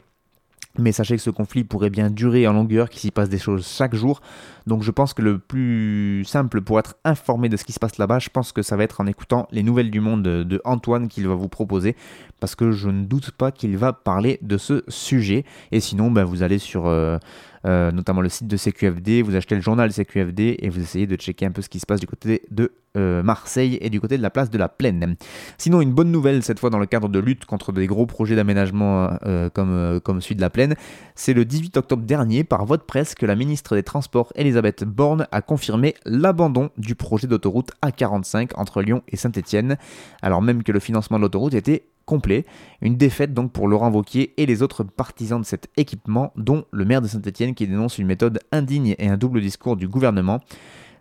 Mais 0.78 0.92
sachez 0.92 1.16
que 1.16 1.22
ce 1.22 1.30
conflit 1.30 1.64
pourrait 1.64 1.90
bien 1.90 2.10
durer 2.10 2.48
en 2.48 2.54
longueur, 2.54 2.90
qu'il 2.90 3.00
s'y 3.00 3.12
passe 3.12 3.30
des 3.30 3.38
choses 3.38 3.68
chaque 3.68 3.96
jour. 3.96 4.22
Donc 4.68 4.84
je 4.84 4.92
pense 4.92 5.14
que 5.14 5.22
le 5.22 5.40
plus 5.40 6.24
simple 6.26 6.62
pour 6.62 6.80
être 6.80 6.96
informé 7.04 7.50
de 7.50 7.58
ce 7.58 7.64
qui 7.64 7.74
se 7.74 7.80
passe 7.80 7.98
là-bas, 7.98 8.20
je 8.20 8.30
pense 8.30 8.52
que 8.52 8.62
ça 8.62 8.76
va 8.76 8.84
être 8.84 9.02
en 9.02 9.08
écoutant 9.08 9.48
les 9.52 9.64
nouvelles 9.64 9.92
du 9.92 10.00
monde 10.00 10.24
de 10.24 10.62
Antoine 10.66 11.08
qu'il 11.08 11.28
va 11.28 11.36
vous 11.36 11.50
proposer. 11.50 11.96
Parce 12.40 12.56
que 12.56 12.72
je 12.72 12.90
ne 12.90 13.06
doute 13.06 13.32
pas 13.32 13.52
qu'il 13.52 13.78
va 13.78 13.94
parler 13.94 14.40
de 14.42 14.58
ce 14.58 14.84
sujet. 14.88 15.46
Et 15.72 15.80
sinon, 15.80 16.12
ben, 16.12 16.24
vous 16.24 16.44
allez 16.44 16.60
sur... 16.60 16.88
Euh, 16.88 17.18
euh, 17.66 17.92
notamment 17.92 18.22
le 18.22 18.30
site 18.30 18.48
de 18.48 18.58
CQFD, 18.58 19.22
vous 19.22 19.36
achetez 19.36 19.56
le 19.56 19.62
journal 19.62 19.92
CQFD 19.92 20.58
et 20.60 20.70
vous 20.70 20.80
essayez 20.80 21.08
de 21.08 21.16
checker 21.16 21.46
un 21.46 21.52
peu 21.52 21.62
ce 21.62 21.70
qui 21.70 21.80
se 21.80 21.86
passe 21.86 22.00
du 22.00 22.08
côté 22.08 22.44
de 22.52 22.72
euh, 22.96 23.24
Marseille 23.24 23.78
et 23.82 23.90
du 23.90 24.00
côté 24.00 24.18
de 24.18 24.22
la 24.22 24.30
place 24.30 24.50
de 24.50 24.58
la 24.58 24.70
Plaine. 24.70 25.16
Sinon, 25.58 25.82
une 25.82 25.92
bonne 25.92 26.12
nouvelle 26.12 26.44
cette 26.44 26.60
fois 26.60 26.70
dans 26.70 26.80
le 26.80 26.86
cadre 26.86 27.10
de 27.10 27.20
lutte 27.20 27.46
contre 27.46 27.72
des 27.72 27.88
gros 27.88 28.06
projets 28.06 28.36
d'aménagement 28.36 29.18
euh, 29.26 29.50
comme, 29.50 30.00
comme 30.02 30.22
celui 30.22 30.36
de 30.36 30.42
la 30.42 30.50
Plaine, 30.50 30.76
c'est 31.16 31.34
le 31.34 31.44
18 31.44 31.78
octobre 31.78 32.04
dernier 32.04 32.44
par 32.44 32.66
vote 32.66 32.86
presse 32.86 33.16
que 33.16 33.26
la 33.26 33.36
ministre 33.36 33.76
des 33.76 33.84
Transports 33.84 34.32
Elisabeth 34.36 34.84
Borne 34.84 35.28
a 35.32 35.42
confirmé 35.42 35.96
l'abandon 36.06 36.70
du 36.78 36.96
projet 36.96 37.28
d'autoroute 37.28 37.72
A45 37.84 38.52
entre 38.56 38.82
Lyon 38.82 39.02
et 39.08 39.18
Saint-Étienne, 39.18 39.78
alors 40.22 40.42
même 40.42 40.64
que 40.64 40.72
le 40.72 40.80
financement 40.80 41.18
de 41.18 41.24
l'autoroute 41.24 41.56
était 41.56 41.86
complet. 42.06 42.46
Une 42.82 42.98
défaite 42.98 43.34
donc 43.34 43.52
pour 43.52 43.68
Laurent 43.68 43.90
Vauquier 43.90 44.34
et 44.38 44.46
les 44.46 44.62
autres 44.62 44.84
partisans 44.84 45.42
de 45.42 45.46
cet 45.46 45.70
équipement, 45.78 46.32
dont 46.36 46.66
le 46.72 46.86
maire 46.86 47.02
de 47.02 47.08
Saint-Etienne 47.08 47.56
qui 47.56 47.68
dénonce 47.68 47.98
une 47.98 48.08
méthode 48.08 48.40
indigne 48.52 48.96
et 48.98 49.10
un 49.10 49.18
double 49.18 49.42
discours 49.42 49.76
du 49.76 49.88
gouvernement. 49.88 50.40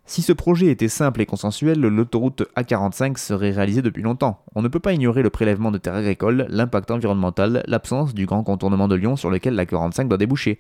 Si 0.06 0.20
ce 0.20 0.34
projet 0.34 0.66
était 0.66 0.88
simple 0.88 1.22
et 1.22 1.26
consensuel, 1.26 1.80
l'autoroute 1.80 2.42
A45 2.56 3.16
serait 3.16 3.52
réalisée 3.52 3.80
depuis 3.80 4.02
longtemps. 4.02 4.44
On 4.54 4.60
ne 4.60 4.68
peut 4.68 4.80
pas 4.80 4.92
ignorer 4.92 5.22
le 5.22 5.30
prélèvement 5.30 5.70
de 5.70 5.78
terres 5.78 5.94
agricoles, 5.94 6.46
l'impact 6.50 6.90
environnemental, 6.90 7.62
l'absence 7.66 8.12
du 8.12 8.26
grand 8.26 8.42
contournement 8.42 8.86
de 8.86 8.96
Lyon 8.96 9.16
sur 9.16 9.30
lequel 9.30 9.54
la 9.54 9.64
45 9.64 10.08
doit 10.08 10.18
déboucher. 10.18 10.58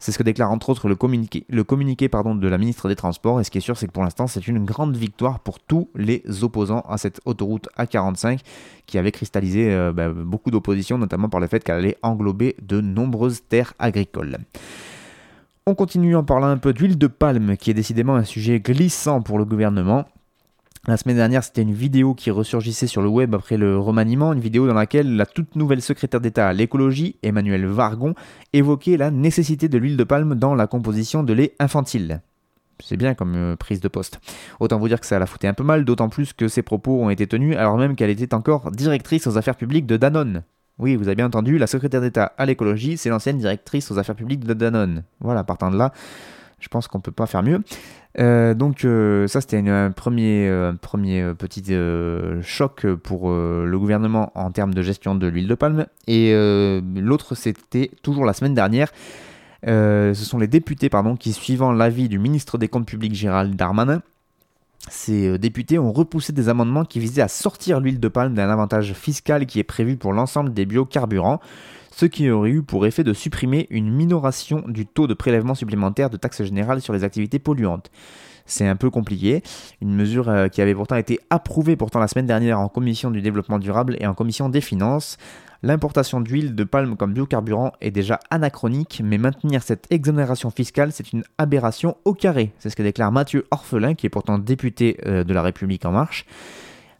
C'est 0.00 0.12
ce 0.12 0.18
que 0.18 0.22
déclare 0.22 0.50
entre 0.50 0.70
autres 0.70 0.88
le 0.88 0.96
communiqué, 0.96 1.44
de 1.48 2.48
la 2.48 2.58
ministre 2.58 2.88
des 2.88 2.96
Transports. 2.96 3.38
Et 3.38 3.44
ce 3.44 3.50
qui 3.50 3.58
est 3.58 3.60
sûr, 3.60 3.76
c'est 3.76 3.86
que 3.86 3.92
pour 3.92 4.02
l'instant, 4.02 4.26
c'est 4.26 4.48
une 4.48 4.64
grande 4.64 4.96
victoire 4.96 5.40
pour 5.40 5.60
tous 5.60 5.90
les 5.94 6.22
opposants 6.42 6.82
à 6.88 6.96
cette 6.96 7.20
autoroute 7.26 7.68
A45 7.78 8.40
qui 8.86 8.96
avait 8.96 9.12
cristallisé 9.12 9.72
euh, 9.72 9.92
bah, 9.92 10.08
beaucoup 10.08 10.50
d'opposition, 10.50 10.96
notamment 10.96 11.28
par 11.28 11.38
le 11.38 11.46
fait 11.46 11.62
qu'elle 11.62 11.76
allait 11.76 11.98
englober 12.02 12.56
de 12.62 12.80
nombreuses 12.80 13.42
terres 13.46 13.74
agricoles. 13.78 14.38
On 15.66 15.74
continue 15.74 16.16
en 16.16 16.24
parlant 16.24 16.48
un 16.48 16.56
peu 16.56 16.72
d'huile 16.72 16.96
de 16.96 17.06
palme, 17.06 17.58
qui 17.58 17.70
est 17.70 17.74
décidément 17.74 18.16
un 18.16 18.24
sujet 18.24 18.58
glissant 18.58 19.20
pour 19.20 19.38
le 19.38 19.44
gouvernement. 19.44 20.06
La 20.86 20.96
semaine 20.96 21.16
dernière, 21.16 21.44
c'était 21.44 21.60
une 21.60 21.74
vidéo 21.74 22.14
qui 22.14 22.30
ressurgissait 22.30 22.86
sur 22.86 23.02
le 23.02 23.08
web 23.08 23.34
après 23.34 23.58
le 23.58 23.78
remaniement, 23.78 24.32
une 24.32 24.40
vidéo 24.40 24.66
dans 24.66 24.74
laquelle 24.74 25.14
la 25.14 25.26
toute 25.26 25.54
nouvelle 25.54 25.82
secrétaire 25.82 26.22
d'État 26.22 26.48
à 26.48 26.52
l'écologie, 26.54 27.16
Emmanuel 27.22 27.66
Vargon, 27.66 28.14
évoquait 28.54 28.96
la 28.96 29.10
nécessité 29.10 29.68
de 29.68 29.76
l'huile 29.76 29.98
de 29.98 30.04
palme 30.04 30.36
dans 30.36 30.54
la 30.54 30.66
composition 30.66 31.22
de 31.22 31.34
lait 31.34 31.54
infantile. 31.58 32.22
C'est 32.82 32.96
bien 32.96 33.12
comme 33.12 33.34
euh, 33.36 33.56
prise 33.56 33.80
de 33.80 33.88
poste. 33.88 34.20
Autant 34.58 34.78
vous 34.78 34.88
dire 34.88 35.00
que 35.00 35.06
ça 35.06 35.18
la 35.18 35.26
foutait 35.26 35.48
un 35.48 35.52
peu 35.52 35.64
mal, 35.64 35.84
d'autant 35.84 36.08
plus 36.08 36.32
que 36.32 36.48
ses 36.48 36.62
propos 36.62 37.02
ont 37.02 37.10
été 37.10 37.26
tenus 37.26 37.58
alors 37.58 37.76
même 37.76 37.94
qu'elle 37.94 38.08
était 38.08 38.32
encore 38.32 38.70
directrice 38.70 39.26
aux 39.26 39.36
affaires 39.36 39.56
publiques 39.56 39.86
de 39.86 39.98
Danone. 39.98 40.44
Oui, 40.78 40.96
vous 40.96 41.08
avez 41.08 41.14
bien 41.16 41.26
entendu, 41.26 41.58
la 41.58 41.66
secrétaire 41.66 42.00
d'État 42.00 42.32
à 42.38 42.46
l'écologie, 42.46 42.96
c'est 42.96 43.10
l'ancienne 43.10 43.36
directrice 43.36 43.90
aux 43.90 43.98
affaires 43.98 44.16
publiques 44.16 44.44
de 44.44 44.54
Danone. 44.54 45.02
Voilà, 45.20 45.44
partant 45.44 45.70
de 45.70 45.76
là, 45.76 45.92
je 46.60 46.68
pense 46.68 46.88
qu'on 46.88 46.98
ne 46.98 47.02
peut 47.02 47.12
pas 47.12 47.26
faire 47.26 47.42
mieux. 47.42 47.60
Euh, 48.18 48.54
donc 48.54 48.84
euh, 48.84 49.28
ça 49.28 49.40
c'était 49.40 49.58
un 49.68 49.90
premier, 49.92 50.50
premier 50.80 51.32
petit 51.34 51.64
choc 52.42 52.86
pour 53.02 53.30
le 53.30 53.78
gouvernement 53.78 54.32
en 54.34 54.50
termes 54.50 54.74
de 54.74 54.82
gestion 54.82 55.14
de 55.14 55.26
l'huile 55.26 55.48
de 55.48 55.54
palme. 55.54 55.86
Et 56.06 56.32
l'autre 56.96 57.34
c'était 57.34 57.90
toujours 58.02 58.24
la 58.24 58.32
semaine 58.32 58.54
dernière. 58.54 58.92
ce 59.64 60.14
sont 60.14 60.38
les 60.38 60.48
députés 60.48 60.88
pardon, 60.88 61.16
qui, 61.16 61.32
suivant 61.32 61.72
l'avis 61.72 62.08
du 62.08 62.18
ministre 62.18 62.58
des 62.58 62.68
Comptes 62.68 62.86
publics 62.86 63.14
Gérald 63.14 63.54
Darmanin, 63.56 64.02
ces 64.88 65.38
députés 65.38 65.78
ont 65.78 65.92
repoussé 65.92 66.32
des 66.32 66.48
amendements 66.48 66.84
qui 66.84 67.00
visaient 67.00 67.22
à 67.22 67.28
sortir 67.28 67.80
l'huile 67.80 68.00
de 68.00 68.08
palme 68.08 68.34
d'un 68.34 68.48
avantage 68.48 68.94
fiscal 68.94 69.46
qui 69.46 69.58
est 69.58 69.64
prévu 69.64 69.96
pour 69.96 70.12
l'ensemble 70.12 70.54
des 70.54 70.64
biocarburants, 70.64 71.40
ce 72.00 72.06
qui 72.06 72.30
aurait 72.30 72.48
eu 72.48 72.62
pour 72.62 72.86
effet 72.86 73.04
de 73.04 73.12
supprimer 73.12 73.66
une 73.68 73.90
minoration 73.90 74.64
du 74.66 74.86
taux 74.86 75.06
de 75.06 75.12
prélèvement 75.12 75.54
supplémentaire 75.54 76.08
de 76.08 76.16
taxes 76.16 76.42
générales 76.42 76.80
sur 76.80 76.94
les 76.94 77.04
activités 77.04 77.38
polluantes. 77.38 77.90
C'est 78.46 78.66
un 78.66 78.74
peu 78.74 78.88
compliqué, 78.88 79.42
une 79.82 79.94
mesure 79.94 80.30
euh, 80.30 80.48
qui 80.48 80.62
avait 80.62 80.74
pourtant 80.74 80.96
été 80.96 81.20
approuvée 81.28 81.76
pourtant 81.76 81.98
la 81.98 82.08
semaine 82.08 82.24
dernière 82.24 82.58
en 82.58 82.68
commission 82.68 83.10
du 83.10 83.20
développement 83.20 83.58
durable 83.58 83.98
et 84.00 84.06
en 84.06 84.14
commission 84.14 84.48
des 84.48 84.62
finances. 84.62 85.18
L'importation 85.62 86.22
d'huile 86.22 86.54
de 86.54 86.64
palme 86.64 86.96
comme 86.96 87.12
biocarburant 87.12 87.72
est 87.82 87.90
déjà 87.90 88.18
anachronique, 88.30 89.02
mais 89.04 89.18
maintenir 89.18 89.62
cette 89.62 89.86
exonération 89.90 90.50
fiscale, 90.50 90.92
c'est 90.92 91.12
une 91.12 91.24
aberration 91.36 91.98
au 92.06 92.14
carré. 92.14 92.54
C'est 92.60 92.70
ce 92.70 92.76
que 92.76 92.82
déclare 92.82 93.12
Mathieu 93.12 93.44
Orphelin, 93.50 93.92
qui 93.92 94.06
est 94.06 94.10
pourtant 94.10 94.38
député 94.38 94.96
euh, 95.04 95.22
de 95.22 95.34
La 95.34 95.42
République 95.42 95.84
en 95.84 95.92
marche. 95.92 96.24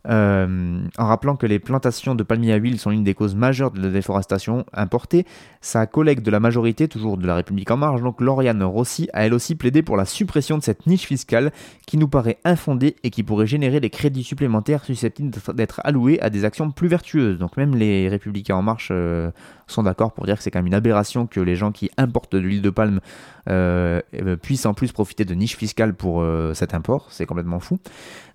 Euh, 0.08 0.80
en 0.96 1.06
rappelant 1.06 1.36
que 1.36 1.46
les 1.46 1.58
plantations 1.58 2.14
de 2.14 2.22
palmiers 2.22 2.54
à 2.54 2.56
huile 2.56 2.78
sont 2.78 2.90
l'une 2.90 3.04
des 3.04 3.14
causes 3.14 3.34
majeures 3.34 3.70
de 3.70 3.82
la 3.82 3.90
déforestation 3.90 4.64
importée, 4.72 5.26
sa 5.60 5.86
collègue 5.86 6.22
de 6.22 6.30
la 6.30 6.40
majorité, 6.40 6.88
toujours 6.88 7.18
de 7.18 7.26
la 7.26 7.34
République 7.34 7.70
en 7.70 7.76
marche, 7.76 8.00
donc 8.00 8.20
Lauriane 8.20 8.62
Rossi, 8.62 9.08
a 9.12 9.26
elle 9.26 9.34
aussi 9.34 9.54
plaidé 9.54 9.82
pour 9.82 9.96
la 9.96 10.06
suppression 10.06 10.56
de 10.56 10.62
cette 10.62 10.86
niche 10.86 11.04
fiscale 11.04 11.52
qui 11.86 11.98
nous 11.98 12.08
paraît 12.08 12.38
infondée 12.44 12.96
et 13.04 13.10
qui 13.10 13.22
pourrait 13.22 13.46
générer 13.46 13.80
des 13.80 13.90
crédits 13.90 14.24
supplémentaires 14.24 14.84
susceptibles 14.84 15.30
d'être 15.54 15.80
alloués 15.84 16.20
à 16.20 16.30
des 16.30 16.44
actions 16.44 16.70
plus 16.70 16.88
vertueuses. 16.88 17.38
Donc 17.38 17.56
même 17.56 17.74
les 17.74 18.08
Républicains 18.08 18.56
en 18.56 18.62
marche 18.62 18.88
euh, 18.92 19.30
sont 19.70 19.83
d'accord 19.83 20.12
pour 20.12 20.26
dire 20.26 20.37
que 20.37 20.42
c'est 20.42 20.50
quand 20.50 20.59
même 20.59 20.66
une 20.66 20.74
aberration 20.74 21.26
que 21.26 21.40
les 21.40 21.56
gens 21.56 21.72
qui 21.72 21.90
importent 21.96 22.33
de 22.33 22.38
l'huile 22.38 22.62
de 22.62 22.70
palme 22.70 23.00
euh, 23.48 24.00
euh, 24.14 24.37
puissent 24.37 24.66
en 24.66 24.74
plus 24.74 24.92
profiter 24.92 25.24
de 25.24 25.35
niches 25.35 25.56
fiscales 25.56 25.94
pour 25.94 26.22
euh, 26.22 26.54
cet 26.54 26.74
import. 26.74 27.06
C'est 27.11 27.26
complètement 27.26 27.61
fou. 27.61 27.78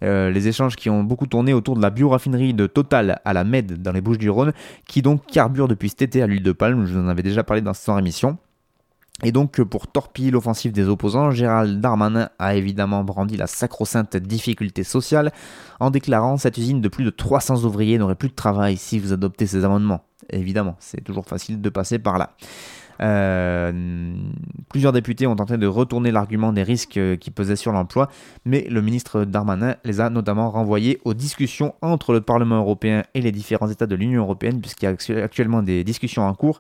les 0.01 0.47
échanges 0.47 0.75
qui 0.75 0.89
ont 0.89 1.03
beaucoup 1.03 1.27
tourné 1.27 1.53
autour 1.53 1.75
de 1.75 1.81
la 1.81 1.89
bioraffinerie 1.89 2.53
de 2.53 2.67
Total 2.67 3.21
à 3.23 3.33
la 3.33 3.43
Med 3.43 3.81
dans 3.81 3.91
les 3.91 4.01
Bouches 4.01 4.17
du 4.17 4.29
Rhône, 4.29 4.53
qui 4.87 5.01
donc 5.01 5.25
carbure 5.25 5.67
depuis 5.67 5.89
cet 5.89 6.01
été 6.01 6.21
à 6.21 6.27
l'huile 6.27 6.43
de 6.43 6.51
palme, 6.51 6.85
je 6.85 6.93
vous 6.93 6.99
en 6.99 7.07
avais 7.07 7.23
déjà 7.23 7.43
parlé 7.43 7.61
dans 7.61 7.73
cette 7.73 7.97
émission. 7.97 8.37
Et 9.23 9.31
donc, 9.31 9.61
pour 9.61 9.87
torpiller 9.87 10.29
l'offensive 10.29 10.73
des 10.73 10.89
opposants, 10.89 11.31
Gérald 11.31 11.79
Darmanin 11.79 12.29
a 12.37 12.55
évidemment 12.55 13.03
brandi 13.03 13.37
la 13.37 13.47
sacro-sainte 13.47 14.17
difficulté 14.17 14.83
sociale 14.83 15.31
en 15.79 15.89
déclarant 15.89 16.37
cette 16.37 16.57
usine 16.57 16.81
de 16.81 16.89
plus 16.89 17.05
de 17.05 17.09
300 17.09 17.63
ouvriers 17.63 17.97
n'aurait 17.97 18.15
plus 18.15 18.29
de 18.29 18.35
travail 18.35 18.75
si 18.75 18.99
vous 18.99 19.13
adoptez 19.13 19.47
ces 19.47 19.63
amendements. 19.63 20.01
Évidemment, 20.29 20.75
c'est 20.79 21.01
toujours 21.01 21.25
facile 21.25 21.61
de 21.61 21.69
passer 21.69 21.97
par 21.97 22.17
là. 22.17 22.35
Euh, 23.01 23.71
plusieurs 24.69 24.93
députés 24.93 25.27
ont 25.27 25.35
tenté 25.35 25.57
de 25.57 25.67
retourner 25.67 26.11
l'argument 26.11 26.53
des 26.53 26.63
risques 26.63 26.99
qui 27.19 27.31
pesaient 27.31 27.55
sur 27.55 27.71
l'emploi, 27.71 28.09
mais 28.45 28.67
le 28.69 28.81
ministre 28.81 29.25
Darmanin 29.25 29.75
les 29.83 30.01
a 30.01 30.09
notamment 30.09 30.49
renvoyés 30.49 30.99
aux 31.03 31.13
discussions 31.13 31.73
entre 31.81 32.13
le 32.13 32.21
Parlement 32.21 32.57
européen 32.57 33.03
et 33.13 33.21
les 33.21 33.31
différents 33.31 33.69
États 33.69 33.87
de 33.87 33.95
l'Union 33.95 34.21
européenne, 34.21 34.61
puisqu'il 34.61 34.85
y 34.85 34.87
a 34.87 35.23
actuellement 35.23 35.61
des 35.61 35.83
discussions 35.83 36.23
en 36.23 36.33
cours, 36.33 36.59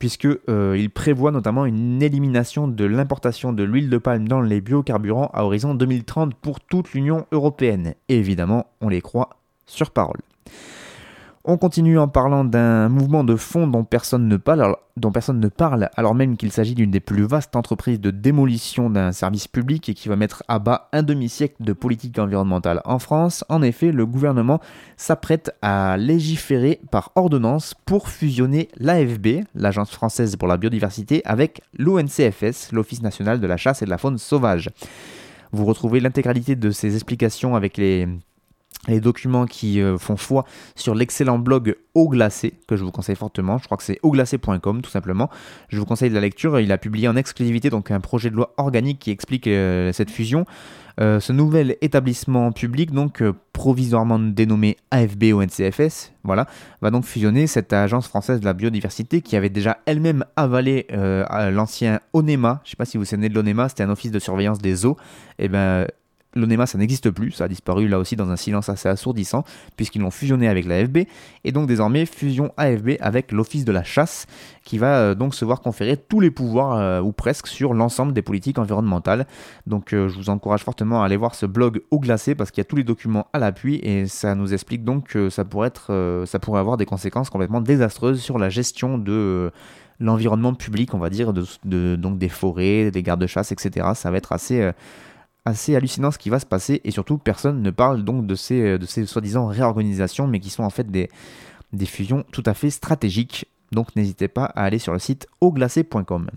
puisqu'il 0.00 0.38
euh, 0.48 0.88
prévoit 0.92 1.30
notamment 1.30 1.66
une 1.66 2.02
élimination 2.02 2.66
de 2.66 2.84
l'importation 2.84 3.52
de 3.52 3.62
l'huile 3.62 3.90
de 3.90 3.98
palme 3.98 4.26
dans 4.26 4.40
les 4.40 4.60
biocarburants 4.60 5.30
à 5.32 5.44
horizon 5.44 5.74
2030 5.74 6.34
pour 6.34 6.58
toute 6.58 6.92
l'Union 6.94 7.26
européenne. 7.30 7.94
Et 8.08 8.16
évidemment, 8.16 8.66
on 8.80 8.88
les 8.88 9.02
croit 9.02 9.28
sur 9.66 9.90
parole. 9.92 10.20
On 11.42 11.56
continue 11.56 11.98
en 11.98 12.06
parlant 12.06 12.44
d'un 12.44 12.90
mouvement 12.90 13.24
de 13.24 13.34
fond 13.34 13.66
dont 13.66 13.82
personne 13.82 14.28
ne 14.28 14.36
parle, 14.36 14.76
dont 14.98 15.10
personne 15.10 15.40
ne 15.40 15.48
parle 15.48 15.88
alors 15.96 16.14
même 16.14 16.36
qu'il 16.36 16.52
s'agit 16.52 16.74
d'une 16.74 16.90
des 16.90 17.00
plus 17.00 17.22
vastes 17.22 17.56
entreprises 17.56 17.98
de 17.98 18.10
démolition 18.10 18.90
d'un 18.90 19.10
service 19.12 19.48
public 19.48 19.88
et 19.88 19.94
qui 19.94 20.10
va 20.10 20.16
mettre 20.16 20.42
à 20.48 20.58
bas 20.58 20.90
un 20.92 21.02
demi-siècle 21.02 21.56
de 21.60 21.72
politique 21.72 22.18
environnementale 22.18 22.82
en 22.84 22.98
France. 22.98 23.42
En 23.48 23.62
effet, 23.62 23.90
le 23.90 24.04
gouvernement 24.04 24.60
s'apprête 24.98 25.50
à 25.62 25.96
légiférer 25.96 26.78
par 26.90 27.10
ordonnance 27.14 27.72
pour 27.86 28.10
fusionner 28.10 28.68
l'AFB, 28.76 29.44
l'Agence 29.54 29.92
française 29.92 30.36
pour 30.36 30.46
la 30.46 30.58
biodiversité, 30.58 31.22
avec 31.24 31.62
l'ONCFS, 31.78 32.70
l'Office 32.72 33.00
national 33.00 33.40
de 33.40 33.46
la 33.46 33.56
chasse 33.56 33.80
et 33.80 33.86
de 33.86 33.90
la 33.90 33.98
faune 33.98 34.18
sauvage. 34.18 34.68
Vous 35.52 35.64
retrouvez 35.64 36.00
l'intégralité 36.00 36.54
de 36.54 36.70
ces 36.70 36.96
explications 36.96 37.56
avec 37.56 37.78
les 37.78 38.06
les 38.88 39.00
documents 39.00 39.46
qui 39.46 39.80
euh, 39.80 39.98
font 39.98 40.16
foi 40.16 40.44
sur 40.74 40.94
l'excellent 40.94 41.38
blog 41.38 41.76
Eau 41.94 42.08
Glacé, 42.08 42.54
que 42.66 42.76
je 42.76 42.84
vous 42.84 42.90
conseille 42.90 43.16
fortement. 43.16 43.58
Je 43.58 43.64
crois 43.64 43.76
que 43.76 43.82
c'est 43.82 43.98
auglacé.com 44.02 44.80
tout 44.80 44.90
simplement. 44.90 45.28
Je 45.68 45.78
vous 45.78 45.84
conseille 45.84 46.08
de 46.08 46.14
la 46.14 46.20
lecture. 46.20 46.58
Il 46.60 46.72
a 46.72 46.78
publié 46.78 47.06
en 47.08 47.16
exclusivité 47.16 47.68
donc 47.68 47.90
un 47.90 48.00
projet 48.00 48.30
de 48.30 48.36
loi 48.36 48.54
organique 48.56 48.98
qui 48.98 49.10
explique 49.10 49.46
euh, 49.46 49.92
cette 49.92 50.10
fusion. 50.10 50.44
Euh, 50.98 51.20
ce 51.20 51.32
nouvel 51.32 51.76
établissement 51.80 52.52
public, 52.52 52.90
donc 52.90 53.22
provisoirement 53.52 54.18
dénommé 54.18 54.76
AFB 54.90 55.24
NCFS, 55.32 56.12
voilà, 56.24 56.46
va 56.82 56.90
donc 56.90 57.04
fusionner 57.04 57.46
cette 57.46 57.72
agence 57.72 58.06
française 58.06 58.40
de 58.40 58.44
la 58.44 58.52
biodiversité 58.52 59.22
qui 59.22 59.34
avait 59.36 59.48
déjà 59.48 59.78
elle-même 59.86 60.24
avalé 60.36 60.86
l'ancien 60.90 62.00
ONEMA. 62.12 62.60
Je 62.64 62.68
ne 62.68 62.70
sais 62.72 62.76
pas 62.76 62.84
si 62.84 62.98
vous 62.98 63.06
savez 63.06 63.30
de 63.30 63.34
l'ONEMA, 63.34 63.70
c'était 63.70 63.84
un 63.84 63.90
office 63.90 64.10
de 64.10 64.18
surveillance 64.18 64.58
des 64.58 64.84
eaux. 64.84 64.96
Et 65.38 65.44
eh 65.44 65.48
ben 65.48 65.86
L'ONEMA, 66.34 66.66
ça 66.66 66.78
n'existe 66.78 67.10
plus, 67.10 67.32
ça 67.32 67.44
a 67.44 67.48
disparu 67.48 67.88
là 67.88 67.98
aussi 67.98 68.14
dans 68.14 68.30
un 68.30 68.36
silence 68.36 68.68
assez 68.68 68.88
assourdissant, 68.88 69.42
puisqu'ils 69.76 70.00
l'ont 70.00 70.12
fusionné 70.12 70.48
avec 70.48 70.64
l'AFB, 70.64 70.98
et 71.42 71.52
donc 71.52 71.66
désormais 71.66 72.06
fusion 72.06 72.52
AFB 72.56 72.90
avec 73.00 73.32
l'Office 73.32 73.64
de 73.64 73.72
la 73.72 73.82
chasse, 73.82 74.26
qui 74.62 74.78
va 74.78 74.98
euh, 74.98 75.14
donc 75.16 75.34
se 75.34 75.44
voir 75.44 75.60
conférer 75.60 75.96
tous 75.96 76.20
les 76.20 76.30
pouvoirs, 76.30 76.76
euh, 76.76 77.00
ou 77.00 77.10
presque, 77.10 77.48
sur 77.48 77.74
l'ensemble 77.74 78.12
des 78.12 78.22
politiques 78.22 78.58
environnementales. 78.58 79.26
Donc 79.66 79.92
euh, 79.92 80.08
je 80.08 80.16
vous 80.16 80.30
encourage 80.30 80.62
fortement 80.62 81.02
à 81.02 81.06
aller 81.06 81.16
voir 81.16 81.34
ce 81.34 81.46
blog 81.46 81.82
au 81.90 81.98
glacé, 81.98 82.36
parce 82.36 82.52
qu'il 82.52 82.60
y 82.60 82.66
a 82.66 82.66
tous 82.66 82.76
les 82.76 82.84
documents 82.84 83.26
à 83.32 83.40
l'appui, 83.40 83.80
et 83.82 84.06
ça 84.06 84.36
nous 84.36 84.54
explique 84.54 84.84
donc 84.84 85.08
que 85.08 85.30
ça 85.30 85.44
pourrait, 85.44 85.68
être, 85.68 86.24
ça 86.26 86.38
pourrait 86.38 86.60
avoir 86.60 86.76
des 86.76 86.86
conséquences 86.86 87.28
complètement 87.28 87.60
désastreuses 87.60 88.20
sur 88.20 88.38
la 88.38 88.50
gestion 88.50 88.98
de 88.98 89.50
l'environnement 89.98 90.54
public, 90.54 90.94
on 90.94 90.98
va 90.98 91.10
dire, 91.10 91.32
de, 91.32 91.96
donc 91.96 92.18
des 92.18 92.28
forêts, 92.28 92.92
des 92.92 93.02
gardes-chasse, 93.02 93.50
etc. 93.50 93.88
Ça 93.94 94.12
va 94.12 94.16
être 94.16 94.32
assez 94.32 94.70
assez 95.44 95.74
hallucinant 95.74 96.10
ce 96.10 96.18
qui 96.18 96.30
va 96.30 96.38
se 96.38 96.46
passer 96.46 96.80
et 96.84 96.90
surtout 96.90 97.18
personne 97.18 97.62
ne 97.62 97.70
parle 97.70 98.04
donc 98.04 98.26
de 98.26 98.34
ces, 98.34 98.78
de 98.78 98.86
ces 98.86 99.06
soi-disant 99.06 99.46
réorganisations 99.46 100.26
mais 100.26 100.40
qui 100.40 100.50
sont 100.50 100.62
en 100.62 100.70
fait 100.70 100.90
des, 100.90 101.08
des 101.72 101.86
fusions 101.86 102.24
tout 102.32 102.42
à 102.46 102.54
fait 102.54 102.70
stratégiques. 102.70 103.46
Donc 103.72 103.94
n'hésitez 103.96 104.28
pas 104.28 104.44
à 104.44 104.64
aller 104.64 104.78
sur 104.78 104.92
le 104.92 104.98
site 104.98 105.26
auglacé.com. 105.40 106.30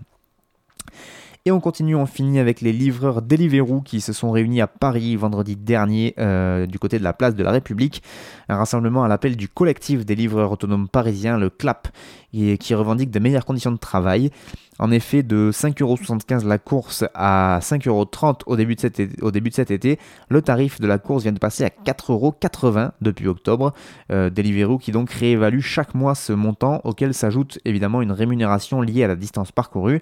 Et 1.46 1.52
on 1.52 1.60
continue, 1.60 1.94
on 1.94 2.06
finit 2.06 2.38
avec 2.38 2.62
les 2.62 2.72
livreurs 2.72 3.20
Deliveroo 3.20 3.82
qui 3.82 4.00
se 4.00 4.14
sont 4.14 4.30
réunis 4.30 4.62
à 4.62 4.66
Paris 4.66 5.14
vendredi 5.14 5.56
dernier 5.56 6.14
euh, 6.18 6.64
du 6.64 6.78
côté 6.78 6.98
de 6.98 7.04
la 7.04 7.12
place 7.12 7.34
de 7.34 7.42
la 7.42 7.50
République. 7.50 8.02
Un 8.48 8.56
rassemblement 8.56 9.04
à 9.04 9.08
l'appel 9.08 9.36
du 9.36 9.46
collectif 9.46 10.06
des 10.06 10.14
livreurs 10.14 10.52
autonomes 10.52 10.88
parisiens, 10.88 11.36
le 11.36 11.50
CLAP, 11.50 11.88
qui 12.32 12.74
revendique 12.74 13.10
de 13.10 13.18
meilleures 13.18 13.44
conditions 13.44 13.72
de 13.72 13.76
travail. 13.76 14.30
En 14.78 14.90
effet, 14.90 15.22
de 15.22 15.50
5,75€ 15.52 16.46
la 16.46 16.56
course 16.58 17.04
à 17.14 17.58
5,30€ 17.60 18.44
au, 18.46 18.56
début 18.56 18.74
de 18.74 19.54
cet 19.54 19.70
été, 19.70 19.98
le 20.30 20.40
tarif 20.40 20.80
de 20.80 20.86
la 20.86 20.98
course 20.98 21.24
vient 21.24 21.32
de 21.32 21.38
passer 21.38 21.64
à 21.64 21.68
4,80€ 21.68 22.92
depuis 23.02 23.28
octobre. 23.28 23.74
Euh, 24.10 24.30
Deliveroo 24.30 24.78
qui 24.78 24.92
donc 24.92 25.10
réévalue 25.10 25.60
chaque 25.60 25.94
mois 25.94 26.14
ce 26.14 26.32
montant 26.32 26.80
auquel 26.84 27.12
s'ajoute 27.12 27.58
évidemment 27.66 28.00
une 28.00 28.12
rémunération 28.12 28.80
liée 28.80 29.04
à 29.04 29.08
la 29.08 29.16
distance 29.16 29.52
parcourue. 29.52 30.00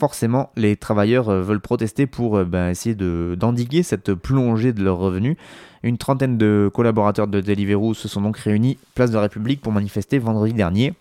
Forcément, 0.00 0.50
les 0.56 0.76
travailleurs 0.76 1.28
euh, 1.28 1.42
veulent 1.42 1.60
protester 1.60 2.06
pour 2.06 2.38
euh, 2.38 2.44
ben, 2.44 2.70
essayer 2.70 2.94
d'endiguer 2.94 3.82
cette 3.84 4.14
plongée 4.14 4.72
de 4.72 4.82
leurs 4.82 4.96
revenus. 4.96 5.36
Une 5.82 5.98
trentaine 5.98 6.38
de 6.38 6.70
collaborateurs 6.72 7.28
de 7.28 7.40
Deliveroo 7.40 7.94
se 7.94 8.08
sont 8.08 8.22
donc 8.22 8.38
réunis 8.38 8.78
place 8.94 9.10
de 9.10 9.16
la 9.16 9.22
République 9.22 9.60
pour 9.60 9.72
manifester 9.72 10.18
vendredi 10.18 10.54
dernier. 10.54 10.94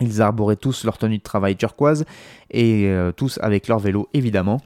Ils 0.00 0.22
arboraient 0.22 0.56
tous 0.56 0.84
leur 0.84 0.96
tenue 0.96 1.18
de 1.18 1.22
travail 1.22 1.56
turquoise 1.56 2.04
et 2.50 2.86
euh, 2.86 3.12
tous 3.12 3.38
avec 3.42 3.68
leur 3.68 3.78
vélo 3.78 4.08
évidemment. 4.14 4.60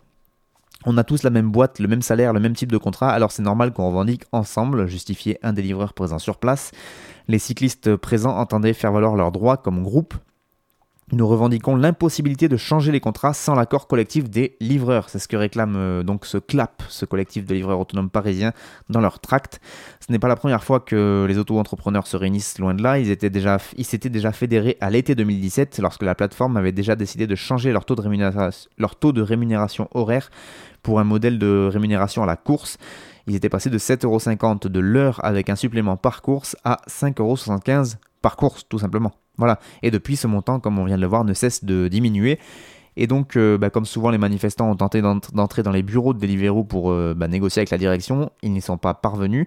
On 0.85 0.99
a 0.99 1.05
tous 1.05 1.25
la 1.25 1.31
même 1.31 1.51
boîte, 1.51 1.81
le 1.81 1.89
même 1.89 2.03
salaire, 2.03 2.33
le 2.33 2.39
même 2.39 2.55
type 2.55 2.71
de 2.71 2.79
contrat, 2.79 3.11
alors 3.11 3.33
c'est 3.33 3.43
normal 3.43 3.73
qu'on 3.73 3.89
revendique 3.89 4.23
ensemble, 4.31 4.87
justifiait 4.87 5.41
un 5.43 5.53
des 5.53 5.63
livreurs 5.63 5.95
présent 5.95 6.21
sur 6.21 6.37
place. 6.37 6.71
Les 7.27 7.41
cyclistes 7.41 7.97
présents 7.97 8.37
entendaient 8.37 8.75
faire 8.75 8.93
valoir 8.93 9.17
leurs 9.17 9.33
droits 9.33 9.57
comme 9.57 9.83
groupe, 9.83 10.15
nous 11.13 11.29
revendiquons 11.29 11.77
l'impossibilité 11.77 12.49
de 12.49 12.57
changer 12.57 12.91
les 12.91 12.99
contrats 12.99 13.33
sans 13.33 13.55
l'accord 13.55 13.87
collectif 13.87 14.29
des 14.29 14.57
livreurs. 14.61 15.09
C'est 15.09 15.21
ce 15.21 15.29
que 15.29 15.37
réclame 15.37 15.77
euh, 15.77 16.03
donc 16.03 16.27
ce 16.27 16.37
CLAP, 16.37 16.83
ce 16.89 17.05
collectif 17.05 17.45
de 17.45 17.55
livreurs 17.55 17.79
autonomes 17.79 18.11
parisiens, 18.11 18.53
dans 18.91 19.01
leur 19.01 19.21
tract. 19.21 19.61
Ce 20.01 20.11
n'est 20.11 20.19
pas 20.19 20.27
la 20.27 20.35
première 20.35 20.65
fois 20.65 20.81
que 20.81 21.25
les 21.29 21.39
auto-entrepreneurs 21.39 22.09
se 22.09 22.17
réunissent 22.17 22.59
loin 22.59 22.75
de 22.75 22.83
là. 22.83 22.99
Ils 22.99 23.13
étaient 23.13 23.31
déjà, 23.31 23.59
ils 23.77 23.85
s'étaient 23.85 24.09
déjà 24.09 24.33
fédérés 24.33 24.77
à 24.81 24.91
l'été 24.91 25.15
2017 25.15 25.79
lorsque 25.79 26.03
la 26.03 26.17
plateforme 26.17 26.57
avait 26.57 26.73
déjà 26.73 26.97
décidé 26.97 27.29
de 27.29 27.37
changer 27.37 27.73
leur 27.73 27.85
taux 27.85 27.95
de 27.95 28.03
rémunération, 28.03 28.69
leur 28.77 28.97
taux 28.97 29.13
de 29.13 29.23
rémunération 29.23 29.89
horaire 29.95 30.31
pour 30.83 30.99
un 30.99 31.05
modèle 31.05 31.39
de 31.39 31.69
rémunération 31.73 32.25
à 32.25 32.27
la 32.27 32.37
course. 32.37 32.79
Ils 33.29 33.37
étaient 33.37 33.49
passés 33.49 33.71
de 33.71 33.79
7,50€ 33.79 34.67
de 34.67 34.81
l'heure 34.81 35.25
avec 35.25 35.51
un 35.51 35.57
supplément 35.57 35.97
par 35.97 36.21
course 36.21 36.57
à 36.65 36.81
5,75€ 36.89 37.95
par 38.23 38.35
course, 38.35 38.67
tout 38.69 38.81
simplement. 38.81 39.13
Voilà. 39.39 39.59
Et 39.83 39.91
depuis, 39.91 40.17
ce 40.17 40.27
montant, 40.27 40.61
comme 40.61 40.79
on 40.79 40.85
vient 40.85 40.97
de 40.97 41.03
le 41.03 41.07
voir, 41.07 41.25
ne 41.25 41.35
cesse 41.35 41.65
de 41.65 41.89
diminuer. 41.89 42.39
Et 42.97 43.07
donc, 43.07 43.37
euh, 43.37 43.59
bah, 43.59 43.69
comme 43.71 43.85
souvent 43.85 44.11
les 44.11 44.19
manifestants 44.19 44.71
ont 44.71 44.77
tenté 44.77 45.03
d'entrer 45.03 45.63
dans 45.63 45.71
les 45.71 45.83
bureaux 45.83 46.15
de 46.15 46.19
Deliveroo 46.19 46.65
pour 46.65 46.91
euh, 46.91 47.15
bah, 47.15 47.29
négocier 47.29 47.61
avec 47.61 47.71
la 47.71 47.79
direction, 47.79 48.31
ils 48.43 48.53
n'y 48.53 48.63
sont 48.63 48.79
pas 48.79 48.95
parvenus. 48.95 49.47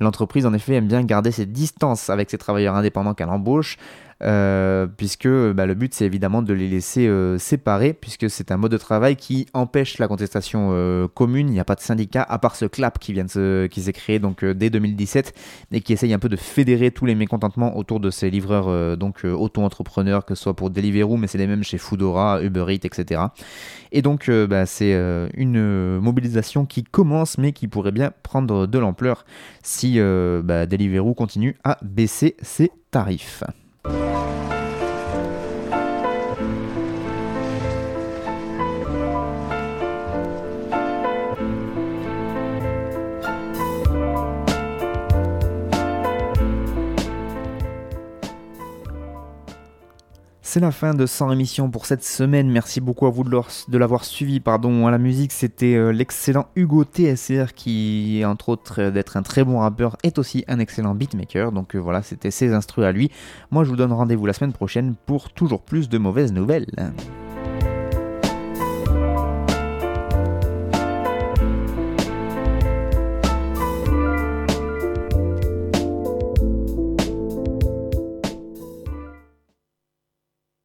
L'entreprise, 0.00 0.44
en 0.46 0.52
effet, 0.52 0.74
aime 0.74 0.86
bien 0.86 1.02
garder 1.02 1.30
ses 1.30 1.46
distances 1.46 2.10
avec 2.10 2.30
ses 2.30 2.38
travailleurs 2.38 2.74
indépendants 2.74 3.14
qu'elle 3.14 3.30
embauche. 3.30 3.78
Euh, 4.22 4.86
puisque 4.86 5.28
bah, 5.28 5.64
le 5.64 5.74
but 5.74 5.94
c'est 5.94 6.04
évidemment 6.04 6.42
de 6.42 6.52
les 6.52 6.68
laisser 6.68 7.06
euh, 7.08 7.38
séparer, 7.38 7.94
puisque 7.94 8.28
c'est 8.28 8.52
un 8.52 8.58
mode 8.58 8.72
de 8.72 8.76
travail 8.76 9.16
qui 9.16 9.46
empêche 9.54 9.98
la 9.98 10.08
contestation 10.08 10.70
euh, 10.72 11.08
commune. 11.08 11.48
Il 11.48 11.52
n'y 11.52 11.60
a 11.60 11.64
pas 11.64 11.74
de 11.74 11.80
syndicat, 11.80 12.22
à 12.28 12.38
part 12.38 12.56
ce 12.56 12.66
CLAP 12.66 12.98
qui, 12.98 13.12
vient 13.14 13.24
de 13.24 13.68
qui 13.70 13.82
s'est 13.82 13.92
créé 13.92 14.18
donc, 14.18 14.44
dès 14.44 14.68
2017 14.68 15.32
et 15.72 15.80
qui 15.80 15.92
essaye 15.94 16.12
un 16.12 16.18
peu 16.18 16.28
de 16.28 16.36
fédérer 16.36 16.90
tous 16.90 17.06
les 17.06 17.14
mécontentements 17.14 17.76
autour 17.78 18.00
de 18.00 18.10
ces 18.10 18.30
livreurs 18.30 18.96
donc 18.96 19.24
auto-entrepreneurs, 19.24 20.24
que 20.24 20.34
ce 20.34 20.42
soit 20.42 20.54
pour 20.54 20.70
Deliveroo, 20.70 21.16
mais 21.16 21.26
c'est 21.26 21.38
les 21.38 21.46
mêmes 21.46 21.64
chez 21.64 21.78
Foodora, 21.78 22.42
Uber 22.42 22.66
Eats, 22.68 22.84
etc. 22.84 23.22
Et 23.92 24.02
donc 24.02 24.30
bah, 24.30 24.66
c'est 24.66 24.92
une 25.34 25.98
mobilisation 25.98 26.66
qui 26.66 26.84
commence, 26.84 27.38
mais 27.38 27.52
qui 27.52 27.68
pourrait 27.68 27.92
bien 27.92 28.12
prendre 28.22 28.66
de 28.66 28.78
l'ampleur 28.78 29.24
si 29.62 29.98
bah, 29.98 30.66
Deliveroo 30.66 31.14
continue 31.14 31.56
à 31.64 31.78
baisser 31.82 32.36
ses 32.42 32.70
tarifs. 32.90 33.44
C'est 50.52 50.58
la 50.58 50.72
fin 50.72 50.94
de 50.94 51.06
100 51.06 51.30
émissions 51.30 51.70
pour 51.70 51.86
cette 51.86 52.02
semaine. 52.02 52.50
Merci 52.50 52.80
beaucoup 52.80 53.06
à 53.06 53.10
vous 53.10 53.22
de 53.22 53.78
l'avoir 53.78 54.04
suivi. 54.04 54.40
Pardon, 54.40 54.88
à 54.88 54.90
la 54.90 54.98
musique, 54.98 55.30
c'était 55.30 55.76
euh, 55.76 55.92
l'excellent 55.92 56.48
Hugo 56.56 56.82
TSR 56.82 57.54
qui, 57.54 58.24
entre 58.26 58.48
autres 58.48 58.82
euh, 58.82 58.90
d'être 58.90 59.16
un 59.16 59.22
très 59.22 59.44
bon 59.44 59.60
rappeur, 59.60 59.96
est 60.02 60.18
aussi 60.18 60.44
un 60.48 60.58
excellent 60.58 60.96
beatmaker. 60.96 61.52
Donc 61.52 61.76
euh, 61.76 61.78
voilà, 61.78 62.02
c'était 62.02 62.32
ses 62.32 62.52
instrus 62.52 62.84
à 62.84 62.90
lui. 62.90 63.12
Moi, 63.52 63.62
je 63.62 63.70
vous 63.70 63.76
donne 63.76 63.92
rendez-vous 63.92 64.26
la 64.26 64.32
semaine 64.32 64.52
prochaine 64.52 64.96
pour 65.06 65.30
toujours 65.30 65.62
plus 65.62 65.88
de 65.88 65.98
mauvaises 65.98 66.32
nouvelles. 66.32 66.66